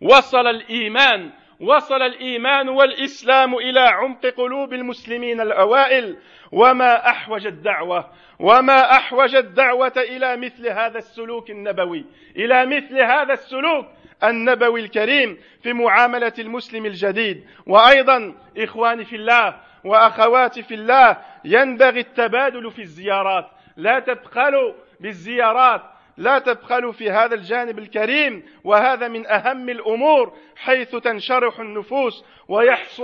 وصل 0.00 0.46
الإيمان 0.46 1.30
وصل 1.60 2.02
الإيمان 2.02 2.68
والإسلام 2.68 3.54
إلى 3.54 3.80
عمق 3.80 4.26
قلوب 4.26 4.72
المسلمين 4.72 5.40
الأوائل. 5.40 6.16
وما 6.52 7.08
أحوج 7.10 7.46
الدعوة 7.46 8.10
وما 8.38 8.92
أحوج 8.92 9.34
الدعوة 9.34 9.92
إلى 9.96 10.36
مثل 10.36 10.68
هذا 10.68 10.98
السلوك 10.98 11.50
النبوي. 11.50 12.04
إلى 12.36 12.66
مثل 12.66 13.00
هذا 13.00 13.32
السلوك 13.32 13.86
النبوي 14.24 14.80
الكريم 14.80 15.38
في 15.62 15.72
معاملة 15.72 16.32
المسلم 16.38 16.86
الجديد. 16.86 17.44
وأيضا 17.66 18.34
إخواني 18.58 19.04
في 19.04 19.16
الله 19.16 19.60
وأخواتي 19.84 20.62
في 20.62 20.74
الله 20.74 21.16
ينبغي 21.44 22.00
التبادل 22.00 22.70
في 22.70 22.82
الزيارات. 22.82 23.50
لا 23.76 23.98
تبخلوا 23.98 24.72
بالزيارات 25.00 25.82
لا 26.18 26.38
تبخلوا 26.38 26.92
في 26.92 27.10
هذا 27.10 27.34
الجانب 27.34 27.78
الكريم 27.78 28.42
وهذا 28.64 29.08
من 29.08 29.26
أهم 29.26 29.68
الأمور 29.68 30.32
حيث 30.56 30.96
تنشرح 30.96 31.60
النفوس 31.60 32.24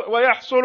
ويحصل 0.08 0.62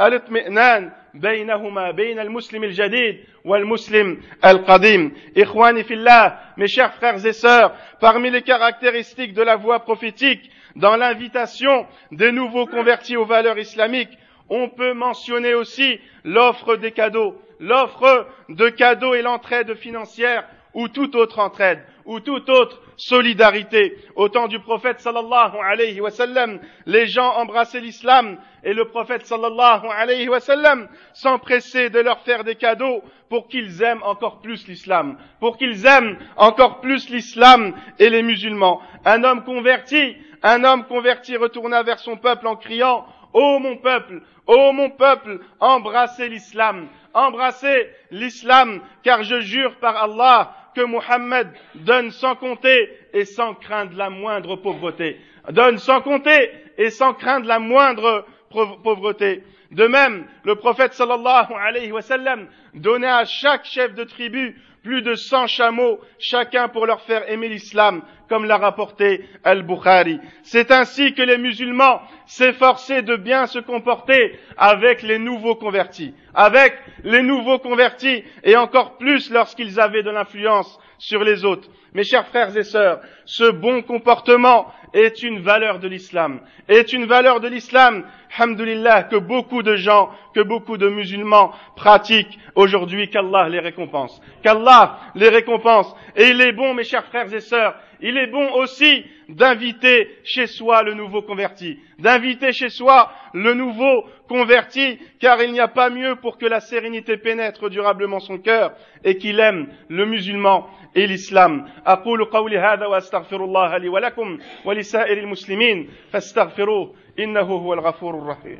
الاطمئنان 0.00 0.92
بينهما 1.14 1.90
بين 1.90 2.18
المسلم 2.18 2.64
الجديد 2.64 3.24
والmuslim 3.44 4.22
القديم 4.44 5.12
إخواني 5.38 5.82
في 5.82 5.94
الله 5.94 6.38
mes 6.56 6.68
chers 6.68 6.94
frères 6.94 7.26
et 7.26 7.32
sœurs 7.32 7.72
parmi 8.00 8.30
les 8.30 8.42
caractéristiques 8.42 9.34
de 9.34 9.42
la 9.42 9.56
voie 9.56 9.80
prophétique 9.80 10.50
dans 10.76 10.96
l'invitation 10.96 11.86
des 12.12 12.32
nouveaux 12.32 12.66
convertis 12.66 13.16
aux 13.16 13.24
valeurs 13.26 13.58
islamiques 13.58 14.16
on 14.50 14.68
peut 14.68 14.92
mentionner 14.92 15.54
aussi 15.54 15.98
l'offre 16.24 16.76
des 16.76 16.92
cadeaux 16.92 17.40
l'offre 17.60 18.26
de 18.48 18.68
cadeaux 18.70 19.14
et 19.14 19.22
l'entraide 19.22 19.74
financière 19.74 20.44
ou 20.72 20.88
toute 20.88 21.14
autre 21.16 21.40
entraide, 21.40 21.80
ou 22.04 22.20
toute 22.20 22.48
autre 22.48 22.80
solidarité. 22.96 23.98
Au 24.14 24.28
temps 24.28 24.46
du 24.46 24.60
prophète 24.60 25.00
sallallahu 25.00 25.56
alayhi 25.62 26.00
wa 26.00 26.10
sallam, 26.10 26.60
les 26.86 27.06
gens 27.06 27.32
embrassaient 27.36 27.80
l'islam 27.80 28.38
et 28.62 28.72
le 28.72 28.84
prophète 28.86 29.26
sallallahu 29.26 29.86
alayhi 29.90 30.28
wa 30.28 30.40
sallam 30.40 30.88
s'empressait 31.12 31.90
de 31.90 31.98
leur 31.98 32.20
faire 32.20 32.44
des 32.44 32.54
cadeaux 32.54 33.02
pour 33.28 33.48
qu'ils 33.48 33.82
aiment 33.82 34.02
encore 34.04 34.40
plus 34.40 34.66
l'islam, 34.68 35.18
pour 35.40 35.56
qu'ils 35.56 35.86
aiment 35.86 36.18
encore 36.36 36.80
plus 36.80 37.10
l'islam 37.10 37.74
et 37.98 38.08
les 38.08 38.22
musulmans. 38.22 38.80
Un 39.04 39.24
homme 39.24 39.44
converti, 39.44 40.16
un 40.42 40.62
homme 40.62 40.84
converti 40.84 41.36
retourna 41.36 41.82
vers 41.82 41.98
son 41.98 42.16
peuple 42.16 42.46
en 42.46 42.56
criant 42.56 43.06
Ô 43.32 43.58
mon 43.58 43.76
peuple, 43.76 44.22
ô 44.46 44.72
mon 44.72 44.90
peuple, 44.90 45.40
embrassez 45.60 46.28
l'islam, 46.28 46.88
embrassez 47.14 47.88
l'islam, 48.10 48.80
car 49.02 49.22
je 49.22 49.40
jure 49.40 49.76
par 49.76 49.96
Allah 49.96 50.54
que 50.74 50.82
Muhammad 50.82 51.52
donne 51.74 52.10
sans 52.10 52.34
compter 52.34 52.90
et 53.12 53.24
sans 53.24 53.54
craindre 53.54 53.96
la 53.96 54.10
moindre 54.10 54.56
pauvreté. 54.56 55.20
Donne 55.50 55.78
sans 55.78 56.00
compter 56.00 56.50
et 56.78 56.90
sans 56.90 57.14
craindre 57.14 57.46
la 57.46 57.58
moindre 57.58 58.26
pauvreté. 58.50 59.42
De 59.70 59.86
même, 59.86 60.26
le 60.44 60.56
prophète 60.56 60.94
sallallahu 60.94 61.52
alayhi 61.54 61.92
wa 61.92 62.02
sallam 62.02 62.48
donnait 62.74 63.06
à 63.06 63.24
chaque 63.24 63.64
chef 63.64 63.94
de 63.94 64.04
tribu 64.04 64.56
plus 64.82 65.02
de 65.02 65.14
100 65.14 65.46
chameaux, 65.46 66.00
chacun 66.18 66.68
pour 66.68 66.86
leur 66.86 67.02
faire 67.02 67.30
aimer 67.30 67.48
l'islam, 67.48 68.02
comme 68.30 68.44
l'a 68.44 68.58
rapporté 68.58 69.24
Al-Bukhari. 69.42 70.20
C'est 70.44 70.70
ainsi 70.70 71.14
que 71.14 71.22
les 71.22 71.36
musulmans 71.36 72.00
s'efforçaient 72.26 73.02
de 73.02 73.16
bien 73.16 73.46
se 73.46 73.58
comporter 73.58 74.38
avec 74.56 75.02
les 75.02 75.18
nouveaux 75.18 75.56
convertis, 75.56 76.14
avec 76.32 76.72
les 77.02 77.22
nouveaux 77.22 77.58
convertis, 77.58 78.22
et 78.44 78.56
encore 78.56 78.98
plus 78.98 79.30
lorsqu'ils 79.32 79.80
avaient 79.80 80.04
de 80.04 80.10
l'influence 80.10 80.78
sur 80.98 81.24
les 81.24 81.44
autres. 81.44 81.68
Mes 81.92 82.04
chers 82.04 82.28
frères 82.28 82.56
et 82.56 82.62
sœurs, 82.62 83.00
ce 83.24 83.50
bon 83.50 83.82
comportement 83.82 84.72
est 84.94 85.24
une 85.24 85.40
valeur 85.40 85.80
de 85.80 85.88
l'islam, 85.88 86.40
est 86.68 86.92
une 86.92 87.06
valeur 87.06 87.40
de 87.40 87.48
l'islam, 87.48 88.04
hamdulillah, 88.38 89.04
que 89.04 89.16
beaucoup 89.16 89.64
de 89.64 89.74
gens, 89.74 90.10
que 90.34 90.40
beaucoup 90.40 90.76
de 90.76 90.88
musulmans 90.88 91.52
pratiquent 91.74 92.38
aujourd'hui, 92.54 93.08
qu'Allah 93.08 93.48
les 93.48 93.58
récompense, 93.58 94.20
qu'Allah 94.42 94.98
les 95.16 95.28
récompense. 95.28 95.94
Et 96.14 96.28
il 96.28 96.40
est 96.40 96.52
bon, 96.52 96.74
mes 96.74 96.84
chers 96.84 97.06
frères 97.06 97.32
et 97.32 97.40
sœurs, 97.40 97.74
il 98.01 98.17
est 98.17 98.27
bon 98.27 98.51
aussi 98.53 99.05
d'inviter 99.29 100.09
chez 100.23 100.47
soi 100.47 100.83
le 100.83 100.93
nouveau 100.93 101.21
converti, 101.21 101.79
d'inviter 101.99 102.51
chez 102.51 102.69
soi 102.69 103.11
le 103.33 103.53
nouveau 103.53 104.05
converti, 104.27 104.99
car 105.19 105.41
il 105.41 105.51
n'y 105.51 105.59
a 105.59 105.67
pas 105.67 105.89
mieux 105.89 106.15
pour 106.15 106.37
que 106.37 106.45
la 106.45 106.59
sérénité 106.59 107.17
pénètre 107.17 107.69
durablement 107.69 108.19
son 108.19 108.37
cœur 108.37 108.73
et 109.03 109.17
qu'il 109.17 109.39
aime 109.39 109.67
le 109.89 110.05
musulman 110.05 110.67
et 110.95 111.07
l'islam. 111.07 111.65
أقول 111.85 112.25
قولي 112.25 112.59
هذا 112.59 112.85
وأستغفر 112.85 113.43
الله 113.43 113.77
لي 113.77 113.89
ولكم 113.89 114.37
ولسائر 114.65 115.17
المسلمين 115.17 115.89
فاستغفروه 116.11 116.95
إنه 117.19 117.41
هو 117.41 117.73
الغفور 117.73 118.17
الرحيم. 118.17 118.59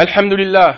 الحمد 0.00 0.32
لله 0.32 0.74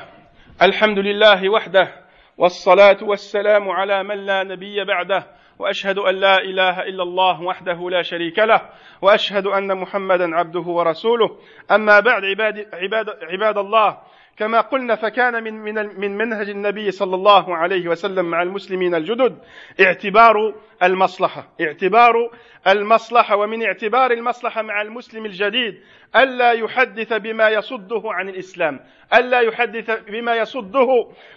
الحمد 0.62 0.98
لله 0.98 1.48
وحده 1.48 1.92
والصلاة 2.37 2.97
والسلام 3.01 3.69
على 3.69 4.03
من 4.03 4.25
لا 4.25 4.43
نبي 4.43 4.83
بعده 4.85 5.27
وأشهد 5.59 5.97
أن 5.97 6.15
لا 6.15 6.37
إله 6.37 6.81
إلا 6.81 7.03
الله 7.03 7.41
وحده 7.41 7.89
لا 7.89 8.01
شريك 8.01 8.39
له 8.39 8.61
وأشهد 9.01 9.47
أن 9.47 9.77
محمدا 9.77 10.35
عبده 10.35 10.59
ورسوله. 10.59 11.37
أما 11.71 11.99
بعد 11.99 12.23
عباد 12.25 12.67
عباد 12.73 13.05
عباد 13.23 13.57
الله 13.57 13.97
كما 14.37 14.61
قلنا 14.61 14.95
فكان 14.95 15.43
من 15.43 15.53
من 15.53 15.99
من 15.99 16.17
منهج 16.17 16.49
النبي 16.49 16.91
صلى 16.91 17.15
الله 17.15 17.57
عليه 17.57 17.87
وسلم 17.87 18.25
مع 18.25 18.41
المسلمين 18.41 18.95
الجدد 18.95 19.37
اعتبار 19.81 20.55
المصلحة 20.83 21.47
اعتبار 21.61 22.13
المصلحة 22.67 23.35
ومن 23.35 23.63
اعتبار 23.63 24.11
المصلحة 24.11 24.61
مع 24.61 24.81
المسلم 24.81 25.25
الجديد 25.25 25.81
الا 26.15 26.51
يحدث 26.51 27.13
بما 27.13 27.49
يصده 27.49 28.01
عن 28.05 28.29
الإسلام 28.29 28.79
الا 29.13 29.39
يحدث 29.39 29.91
بما 30.09 30.35
يصده 30.35 30.87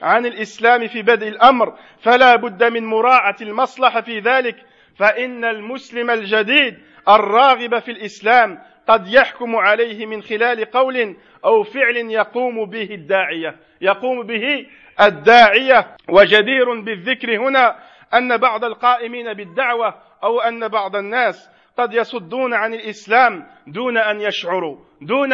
عن 0.03 0.27
الإسلام 0.27 0.87
في 0.87 1.03
بدء 1.03 1.29
الأمر 1.29 1.75
فلا 2.03 2.37
بد 2.37 2.65
من 2.65 2.85
مراعاة 2.85 3.37
المصلحة 3.43 4.01
في 4.01 4.19
ذلك 4.19 4.57
فإن 4.97 5.45
المسلم 5.45 6.11
الجديد 6.11 6.79
الراغب 7.09 7.79
في 7.79 7.91
الإسلام 7.91 8.59
قد 8.91 9.09
يحكم 9.09 9.57
عليه 9.57 10.07
من 10.07 10.23
خلال 10.23 10.65
قول 10.65 11.17
أو 11.45 11.63
فعل 11.63 11.97
يقوم 11.97 12.65
به 12.65 12.89
الداعية. 12.91 13.57
يقوم 13.81 14.23
به 14.23 14.67
الداعية. 15.01 15.97
وجدير 16.09 16.81
بالذكر 16.81 17.37
هنا 17.37 17.77
أن 18.15 18.37
بعض 18.37 18.65
القائمين 18.65 19.33
بالدعوة 19.33 19.95
أو 20.23 20.41
أن 20.41 20.69
بعض 20.69 20.97
الناس 20.97 21.51
قد 21.79 21.95
يصدون 21.95 22.55
عن 22.55 22.75
الإسلام 22.75 23.47
دون 23.67 23.99
أن 23.99 24.21
يشعروا. 24.21 24.77
دون 25.01 25.33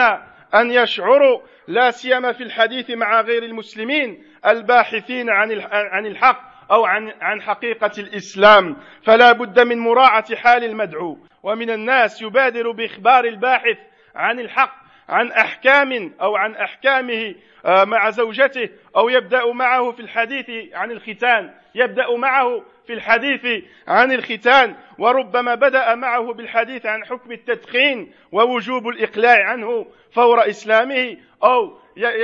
أن 0.55 0.71
يشعروا. 0.71 1.41
لا 1.69 1.91
سيما 1.91 2.33
في 2.33 2.43
الحديث 2.43 2.91
مع 2.91 3.21
غير 3.21 3.43
المسلمين 3.43 4.25
الباحثين 4.47 5.31
عن 5.31 6.07
الحق. 6.07 6.56
أو 6.71 6.85
عن 6.85 7.13
عن 7.21 7.43
حقيقة 7.43 7.91
الإسلام 7.99 8.77
فلا 9.03 9.33
بد 9.33 9.61
من 9.61 9.79
مراعاة 9.79 10.25
حال 10.35 10.65
المدعو. 10.65 11.19
ومن 11.43 11.71
الناس 11.71 12.23
يبادر 12.23 12.71
بإخبار 12.71 13.25
الباحث 13.25 13.79
عن 14.15 14.41
الحق 14.41 14.87
عن 15.09 15.33
أحكام 15.33 16.15
أو 16.21 16.37
عن 16.37 16.55
أحكامه 16.55 17.35
آه، 17.65 17.85
مع 17.85 18.11
زوجته 18.11 18.69
أو 18.97 19.09
يبدأ 19.09 19.53
معه 19.53 19.91
في 19.93 20.01
الحديث 20.01 20.75
عن 20.75 20.91
الختان. 20.91 21.55
يبدأ 21.75 22.17
معه 22.17 22.63
في 22.87 22.93
الحديث 22.93 23.65
عن 23.89 24.13
الختان. 24.13 24.77
وربما 24.99 25.55
بدأ 25.55 25.95
معه 25.95 26.33
بالحديث 26.33 26.87
عن 26.87 27.05
حكم 27.05 27.33
التدخين 27.33 28.13
ووجوب 28.33 28.89
الإقلاع 28.89 29.45
عنه 29.45 29.87
فور 30.13 30.49
إسلامه 30.49 31.17
أو 31.45 31.79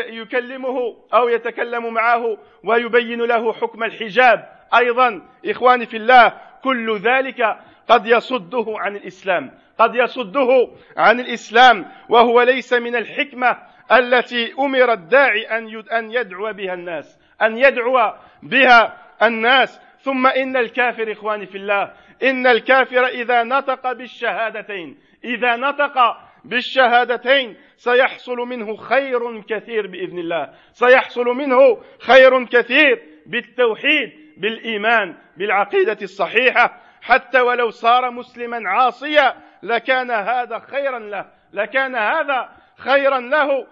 يكلمه 0.09 0.97
أو 1.15 1.29
يتكلم 1.29 1.95
معه 1.95 2.39
ويبين 2.65 3.23
له 3.23 3.53
حكم 3.53 3.85
الحجاب. 3.85 4.49
أيضا 4.77 5.23
اخواني 5.47 5.87
في 5.87 5.97
الله 5.97 6.33
كل 6.65 6.97
ذلك 6.97 7.57
قد 7.89 8.07
يصده 8.07 8.65
عن 8.69 8.97
الإسلام. 8.97 9.51
قد 9.79 9.95
يصده 9.95 10.69
عن 10.97 11.21
الإسلام 11.21 11.87
وهو 12.09 12.43
ليس 12.43 12.73
من 12.73 12.97
الحكمة 12.97 13.57
التي 13.93 14.55
أمر 14.59 14.93
الداعي 14.93 15.45
أن 15.45 15.83
أن 15.93 16.13
يدعو 16.13 16.53
بها 16.53 16.75
الناس. 16.75 17.19
أن 17.43 17.59
يدعو 17.59 18.13
بها 18.43 18.97
الناس. 19.23 19.81
ثم 20.03 20.27
إن 20.27 20.57
الكافر 20.57 21.13
إخواني 21.13 21.47
في 21.47 21.59
الله 21.59 21.93
إن 22.23 22.47
الكافر 22.47 23.07
إذا 23.07 23.43
نطق 23.43 23.93
بالشهادتين 23.93 24.99
إذا 25.25 25.57
نطق 25.57 26.17
بالشهادتين 26.45 27.57
سيحصل 27.77 28.37
منه 28.37 28.77
خير 28.77 29.41
كثير 29.41 29.87
بإذن 29.87 30.19
الله. 30.19 30.51
سيحصل 30.73 31.25
منه 31.25 31.83
خير 32.01 32.45
كثير 32.45 33.03
بالتوحيد 33.27 34.13
بالإيمان 34.37 35.17
بالعقيدة 35.37 35.99
الصحيحة. 36.03 36.81
حتى 37.03 37.41
ولو 37.41 37.71
صار 37.71 38.11
مسلما 38.11 38.71
عاصيا 38.71 39.35
لكان 39.63 40.11
هذا 40.11 40.59
خيرا 40.59 40.99
له 40.99 41.27
لكان 41.53 41.95
هذا 41.95 42.49
خيرا 42.77 43.21
له 43.21 43.67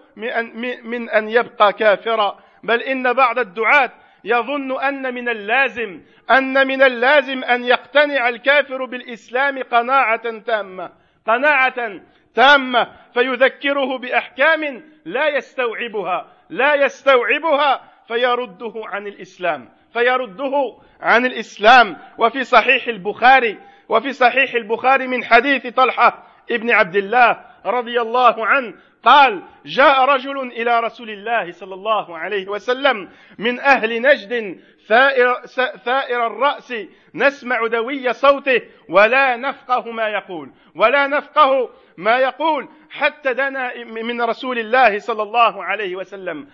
من 0.83 1.09
أن 1.09 1.29
يبقى 1.29 1.73
كافرا. 1.73 2.39
بل 2.63 2.81
إن 2.81 3.13
بعض 3.13 3.39
الدعاة 3.39 3.91
يظن 4.23 4.81
أن 4.81 5.13
من 5.13 5.29
اللازم 5.29 6.01
أن 6.31 6.67
من 6.67 6.81
اللازم 6.81 7.43
أن 7.43 7.63
يقتنع 7.63 8.29
الكافر 8.29 8.85
بالإسلام 8.85 9.63
قناعة 9.63 10.39
تامة. 10.39 10.91
قناعة 11.27 12.01
تامة 12.35 12.87
فيذكره 13.13 13.97
بأحكام 13.97 14.83
لا 15.05 15.27
يستوعبها 15.27 16.27
لا 16.49 16.75
يستوعبها 16.75 17.81
فيرده 18.07 18.73
عن 18.75 19.07
الإسلام 19.07 19.69
فيرده 19.93 20.77
عن 21.01 21.25
الإسلام. 21.25 21.97
وفي 22.17 22.43
صحيح 22.43 22.87
البخاري 22.87 23.57
وفي 23.89 24.13
صحيح 24.13 24.53
البخاري 24.53 25.07
من 25.07 25.23
حديث 25.23 25.67
طلحة 25.67 26.27
ابن 26.51 26.71
عبد 26.71 26.95
الله 26.95 27.45
رضي 27.65 28.01
الله 28.01 28.45
عنه 28.45 28.73
قال 29.03 29.43
جاء 29.65 30.05
رجل 30.05 30.39
إلى 30.39 30.79
رسول 30.79 31.09
الله 31.09 31.51
صلى 31.51 31.73
الله 31.73 32.17
عليه 32.17 32.47
وسلم 32.47 33.09
من 33.37 33.59
أهل 33.59 34.01
نجد 34.01 34.59
ثائر, 34.87 35.45
ثائر 35.85 36.27
الرأس 36.27 36.73
نسمع 37.15 37.67
دوي 37.67 38.13
صوته 38.13 38.61
ولا 38.89 39.35
نفقه 39.35 39.91
ما 39.91 40.07
يقول 40.07 40.51
ولا 40.75 41.07
نفقه 41.07 41.69
ما 41.97 42.17
يقول 42.17 42.67
حتى 42.89 43.33
دنا 43.33 43.83
من 43.83 44.21
رسول 44.21 44.59
الله 44.59 44.99
صلى 44.99 45.23
الله 45.23 45.63
عليه 45.63 45.95
وسلم 45.95 46.47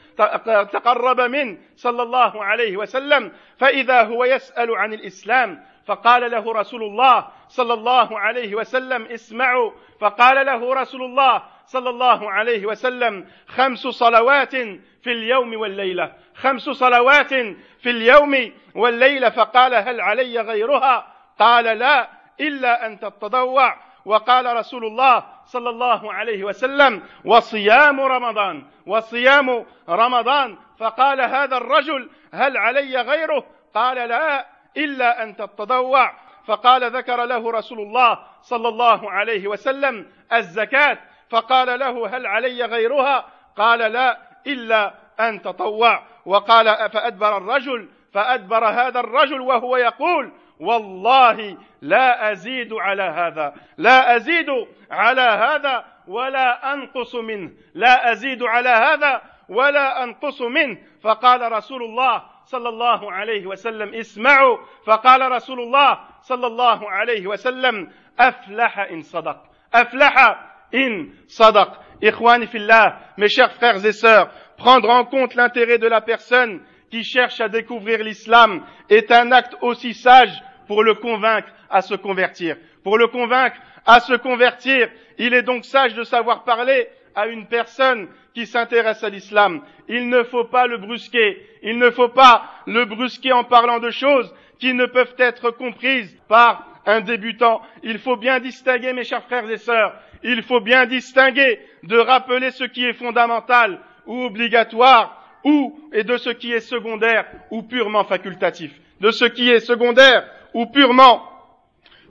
تقرب 0.73 1.21
من 1.21 1.57
صلى 1.75 2.03
الله 2.03 2.43
عليه 2.43 2.77
وسلم 2.77 3.31
فإذا 3.57 4.01
هو 4.03 4.25
يسأل 4.25 4.75
عن 4.75 4.93
الإسلام 4.93 5.63
فقال 5.85 6.31
له 6.31 6.53
رسول 6.53 6.83
الله 6.83 7.27
صلى 7.47 7.73
الله 7.73 8.19
عليه 8.19 8.55
وسلم 8.55 9.05
اسمعوا 9.05 9.71
فقال 9.99 10.45
له 10.45 10.73
رسول 10.73 11.01
الله 11.03 11.43
صلى 11.67 11.89
الله 11.89 12.31
عليه 12.31 12.65
وسلم 12.65 13.27
خمس 13.47 13.79
صلوات 13.79 14.55
في 15.03 15.11
اليوم 15.11 15.59
والليلة. 15.59 16.13
خمس 16.35 16.61
صلوات 16.61 17.33
في 17.79 17.89
اليوم 17.89 18.51
والليلة. 18.75 19.29
فقال 19.29 19.73
هل 19.75 20.01
علي 20.01 20.41
غيرها؟ 20.41 21.13
قال 21.39 21.65
لا 21.65 22.09
إلا 22.39 22.87
أن 22.87 22.99
تتضوع 22.99 23.77
وقال 24.05 24.55
رسول 24.55 24.85
الله 24.85 25.23
صلى 25.45 25.69
الله 25.69 26.13
عليه 26.13 26.43
وسلم 26.43 27.03
وصيام 27.25 28.01
رمضان 28.01 28.63
وصيام 28.85 29.65
رمضان. 29.89 30.57
فقال 30.79 31.21
هذا 31.21 31.57
الرجل 31.57 32.09
هل 32.33 32.57
علي 32.57 33.01
غيره؟ 33.01 33.45
قال 33.75 34.09
لا 34.09 34.45
إلا 34.77 35.23
أن 35.23 35.35
تتضوع 35.35 36.13
فقال 36.45 36.91
ذكر 36.91 37.25
له 37.25 37.51
رسول 37.51 37.79
الله 37.79 38.19
صلى 38.41 38.67
الله 38.67 39.11
عليه 39.11 39.47
وسلم 39.47 40.11
الزكاة. 40.33 40.97
فقال 41.29 41.79
له 41.79 42.17
هل 42.17 42.25
علي 42.25 42.65
غيرها؟ 42.65 43.25
قال 43.57 43.79
لا 43.79 44.17
إلا 44.47 44.93
أن 45.19 45.41
تطوع. 45.41 46.03
وقال 46.25 46.89
فأدبر 46.91 47.37
الرجل 47.37 47.89
فأدبر 48.13 48.65
هذا 48.65 48.99
الرجل 48.99 49.41
وهو 49.41 49.77
يقول 49.77 50.31
والله 50.59 51.57
لا 51.81 52.31
أزيد 52.31 52.73
على 52.73 53.03
هذا 53.03 53.53
لا 53.77 54.15
أزيد 54.15 54.49
على 54.91 55.21
هذا 55.21 55.85
ولا 56.07 56.73
أنقص 56.73 57.15
منه 57.15 57.51
لا 57.73 58.11
أزيد 58.11 58.43
على 58.43 58.69
هذا 58.69 59.21
ولا 59.49 60.03
أنقص 60.03 60.41
منه. 60.41 60.77
فقال 61.01 61.51
رسول 61.51 61.83
الله 61.83 62.23
صلى 62.45 62.69
الله 62.69 63.11
عليه 63.11 63.45
وسلم 63.47 63.93
اسمعوا. 63.93 64.57
فقال 64.85 65.31
رسول 65.31 65.59
الله 65.59 65.99
صلى 66.21 66.47
الله 66.47 66.91
عليه 66.91 67.27
وسلم 67.27 67.91
أفلح 68.19 68.79
إن 68.79 69.01
صدق 69.01 69.43
أفلح 69.73 70.45
in 70.73 71.07
sadaq. 71.27 71.69
Ikhwan 72.01 72.45
fillah, 72.47 72.99
mes 73.17 73.29
chers 73.29 73.53
frères 73.53 73.83
et 73.83 73.91
sœurs, 73.91 74.29
prendre 74.57 74.89
en 74.89 75.05
compte 75.05 75.35
l'intérêt 75.35 75.79
de 75.79 75.87
la 75.87 76.01
personne 76.01 76.61
qui 76.91 77.03
cherche 77.03 77.41
à 77.41 77.49
découvrir 77.49 78.03
l'islam 78.03 78.63
est 78.89 79.11
un 79.11 79.31
acte 79.31 79.55
aussi 79.61 79.93
sage 79.93 80.41
pour 80.67 80.83
le 80.83 80.95
convaincre 80.95 81.49
à 81.69 81.81
se 81.81 81.95
convertir. 81.95 82.57
Pour 82.83 82.97
le 82.97 83.07
convaincre 83.07 83.57
à 83.85 83.99
se 83.99 84.13
convertir, 84.13 84.89
il 85.17 85.33
est 85.33 85.41
donc 85.41 85.65
sage 85.65 85.95
de 85.95 86.03
savoir 86.03 86.43
parler 86.43 86.87
à 87.15 87.27
une 87.27 87.47
personne 87.47 88.07
qui 88.33 88.45
s'intéresse 88.45 89.03
à 89.03 89.09
l'islam. 89.09 89.61
Il 89.89 90.09
ne 90.09 90.23
faut 90.23 90.43
pas 90.43 90.67
le 90.67 90.77
brusquer. 90.77 91.41
Il 91.63 91.79
ne 91.79 91.89
faut 91.89 92.09
pas 92.09 92.45
le 92.67 92.85
brusquer 92.85 93.31
en 93.31 93.43
parlant 93.43 93.79
de 93.79 93.89
choses 93.89 94.31
qui 94.59 94.73
ne 94.73 94.85
peuvent 94.85 95.15
être 95.17 95.49
comprises 95.49 96.15
par 96.27 96.67
un 96.85 97.01
débutant. 97.01 97.61
Il 97.83 97.97
faut 97.97 98.15
bien 98.15 98.39
distinguer, 98.39 98.93
mes 98.93 99.03
chers 99.03 99.23
frères 99.23 99.49
et 99.49 99.57
sœurs, 99.57 99.93
il 100.23 100.43
faut 100.43 100.59
bien 100.59 100.85
distinguer 100.85 101.59
de 101.83 101.97
rappeler 101.97 102.51
ce 102.51 102.63
qui 102.63 102.85
est 102.85 102.93
fondamental 102.93 103.79
ou 104.05 104.23
obligatoire 104.23 105.23
ou 105.43 105.79
et 105.93 106.03
de 106.03 106.17
ce 106.17 106.29
qui 106.29 106.51
est 106.51 106.59
secondaire 106.59 107.25
ou 107.51 107.63
purement 107.63 108.03
facultatif. 108.03 108.71
De 108.99 109.11
ce 109.11 109.25
qui 109.25 109.49
est 109.49 109.59
secondaire 109.59 110.27
ou 110.53 110.65
purement 110.65 111.23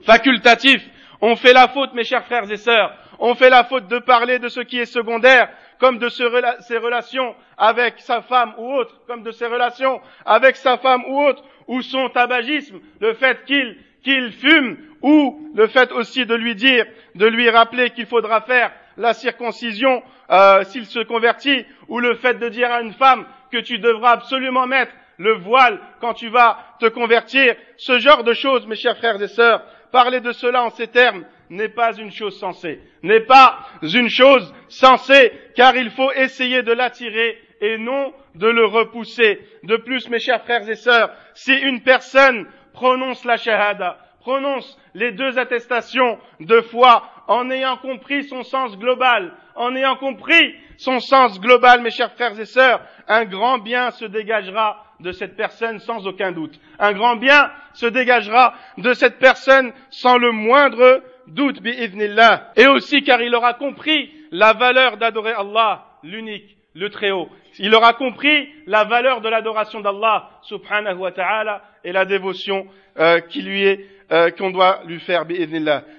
facultatif. 0.05 0.81
On 1.21 1.35
fait 1.35 1.53
la 1.53 1.67
faute, 1.67 1.93
mes 1.93 2.03
chers 2.03 2.25
frères 2.25 2.49
et 2.49 2.57
sœurs, 2.57 2.93
on 3.19 3.35
fait 3.35 3.49
la 3.49 3.63
faute 3.63 3.87
de 3.87 3.99
parler 3.99 4.39
de 4.39 4.47
ce 4.47 4.59
qui 4.59 4.77
est 4.79 4.85
secondaire 4.85 5.49
comme 5.79 5.97
de 5.99 6.09
ses 6.09 6.77
relations 6.77 7.35
avec 7.57 7.99
sa 7.99 8.21
femme 8.21 8.53
ou 8.57 8.73
autre, 8.73 9.01
comme 9.07 9.23
de 9.23 9.31
ses 9.31 9.45
relations 9.45 10.01
avec 10.25 10.55
sa 10.55 10.77
femme 10.77 11.03
ou 11.07 11.21
autre, 11.21 11.43
ou 11.67 11.81
son 11.81 12.09
tabagisme, 12.09 12.79
le 12.99 13.13
fait 13.13 13.43
qu'il 13.45 13.77
qu'il 14.07 14.31
fume, 14.31 14.77
ou 15.01 15.51
le 15.53 15.67
fait 15.67 15.91
aussi 15.91 16.25
de 16.25 16.33
lui 16.33 16.55
dire, 16.55 16.85
de 17.15 17.25
lui 17.25 17.49
rappeler 17.49 17.89
qu'il 17.89 18.05
faudra 18.05 18.39
faire 18.39 18.71
la 18.95 19.13
circoncision 19.13 20.01
euh, 20.29 20.63
s'il 20.63 20.85
se 20.85 20.99
convertit, 20.99 21.65
ou 21.89 21.99
le 21.99 22.15
fait 22.15 22.35
de 22.35 22.47
dire 22.47 22.71
à 22.71 22.81
une 22.81 22.93
femme 22.93 23.25
que 23.51 23.57
tu 23.57 23.79
devras 23.79 24.11
absolument 24.11 24.65
mettre 24.65 24.93
le 25.17 25.33
voile 25.33 25.81
quand 25.99 26.13
tu 26.13 26.29
vas 26.29 26.57
te 26.79 26.85
convertir, 26.85 27.55
ce 27.75 27.99
genre 27.99 28.23
de 28.23 28.31
choses, 28.31 28.65
mes 28.65 28.75
chers 28.75 28.97
frères 28.97 29.21
et 29.21 29.27
sœurs, 29.27 29.61
parler 29.91 30.21
de 30.21 30.31
cela 30.31 30.63
en 30.63 30.69
ces 30.69 30.87
termes 30.87 31.25
n'est 31.49 31.69
pas 31.69 31.93
une 31.97 32.11
chose 32.11 32.39
sensée, 32.39 32.79
n'est 33.03 33.25
pas 33.25 33.59
une 33.81 34.09
chose 34.09 34.53
sensée, 34.69 35.33
car 35.55 35.75
il 35.75 35.89
faut 35.89 36.11
essayer 36.13 36.63
de 36.63 36.71
l'attirer 36.71 37.41
et 37.59 37.77
non 37.77 38.13
de 38.35 38.47
le 38.47 38.65
repousser. 38.65 39.39
De 39.63 39.77
plus, 39.77 40.09
mes 40.09 40.19
chers 40.19 40.43
frères 40.43 40.69
et 40.69 40.75
sœurs, 40.75 41.11
si 41.33 41.53
une 41.53 41.81
personne 41.81 42.47
prononce 42.77 43.25
la 43.25 43.37
shahada, 43.37 43.97
prononce 44.19 44.77
les 44.93 45.11
deux 45.11 45.39
attestations 45.39 46.19
de 46.39 46.61
foi 46.61 47.03
en 47.27 47.49
ayant 47.49 47.77
compris 47.77 48.23
son 48.25 48.43
sens 48.43 48.77
global, 48.77 49.33
en 49.55 49.75
ayant 49.75 49.95
compris 49.95 50.55
son 50.77 50.99
sens 50.99 51.39
global, 51.41 51.81
mes 51.81 51.89
chers 51.89 52.13
frères 52.13 52.39
et 52.39 52.45
sœurs, 52.45 52.79
un 53.07 53.25
grand 53.25 53.57
bien 53.57 53.89
se 53.89 54.05
dégagera 54.05 54.85
de 54.99 55.11
cette 55.11 55.35
personne 55.35 55.79
sans 55.79 56.05
aucun 56.05 56.31
doute. 56.31 56.59
Un 56.77 56.93
grand 56.93 57.15
bien 57.15 57.51
se 57.73 57.87
dégagera 57.87 58.53
de 58.77 58.93
cette 58.93 59.17
personne 59.17 59.73
sans 59.89 60.19
le 60.19 60.31
moindre 60.31 61.01
doute, 61.25 61.59
bi'idhnillah. 61.61 62.51
Et 62.57 62.67
aussi 62.67 63.01
car 63.01 63.21
il 63.21 63.33
aura 63.33 63.55
compris 63.55 64.11
la 64.31 64.53
valeur 64.53 64.97
d'adorer 64.97 65.33
Allah, 65.33 65.85
l'unique, 66.03 66.56
le 66.77 66.89
Très-Haut. 66.89 67.29
Il 67.59 67.73
aura 67.73 67.93
compris 67.93 68.49
la 68.67 68.83
valeur 68.83 69.21
de 69.21 69.29
l'adoration 69.29 69.81
d'Allah, 69.81 70.29
subhanahu 70.43 70.97
wa 70.97 71.11
ta'ala, 71.11 71.63
et 71.83 71.91
la 71.91 72.05
dévotion 72.05 72.67
euh, 72.99 73.19
qui 73.19 73.41
lui 73.41 73.63
est, 73.63 73.85
euh, 74.11 74.29
qu'on 74.31 74.51
doit 74.51 74.81
lui 74.85 74.99
faire. 74.99 75.25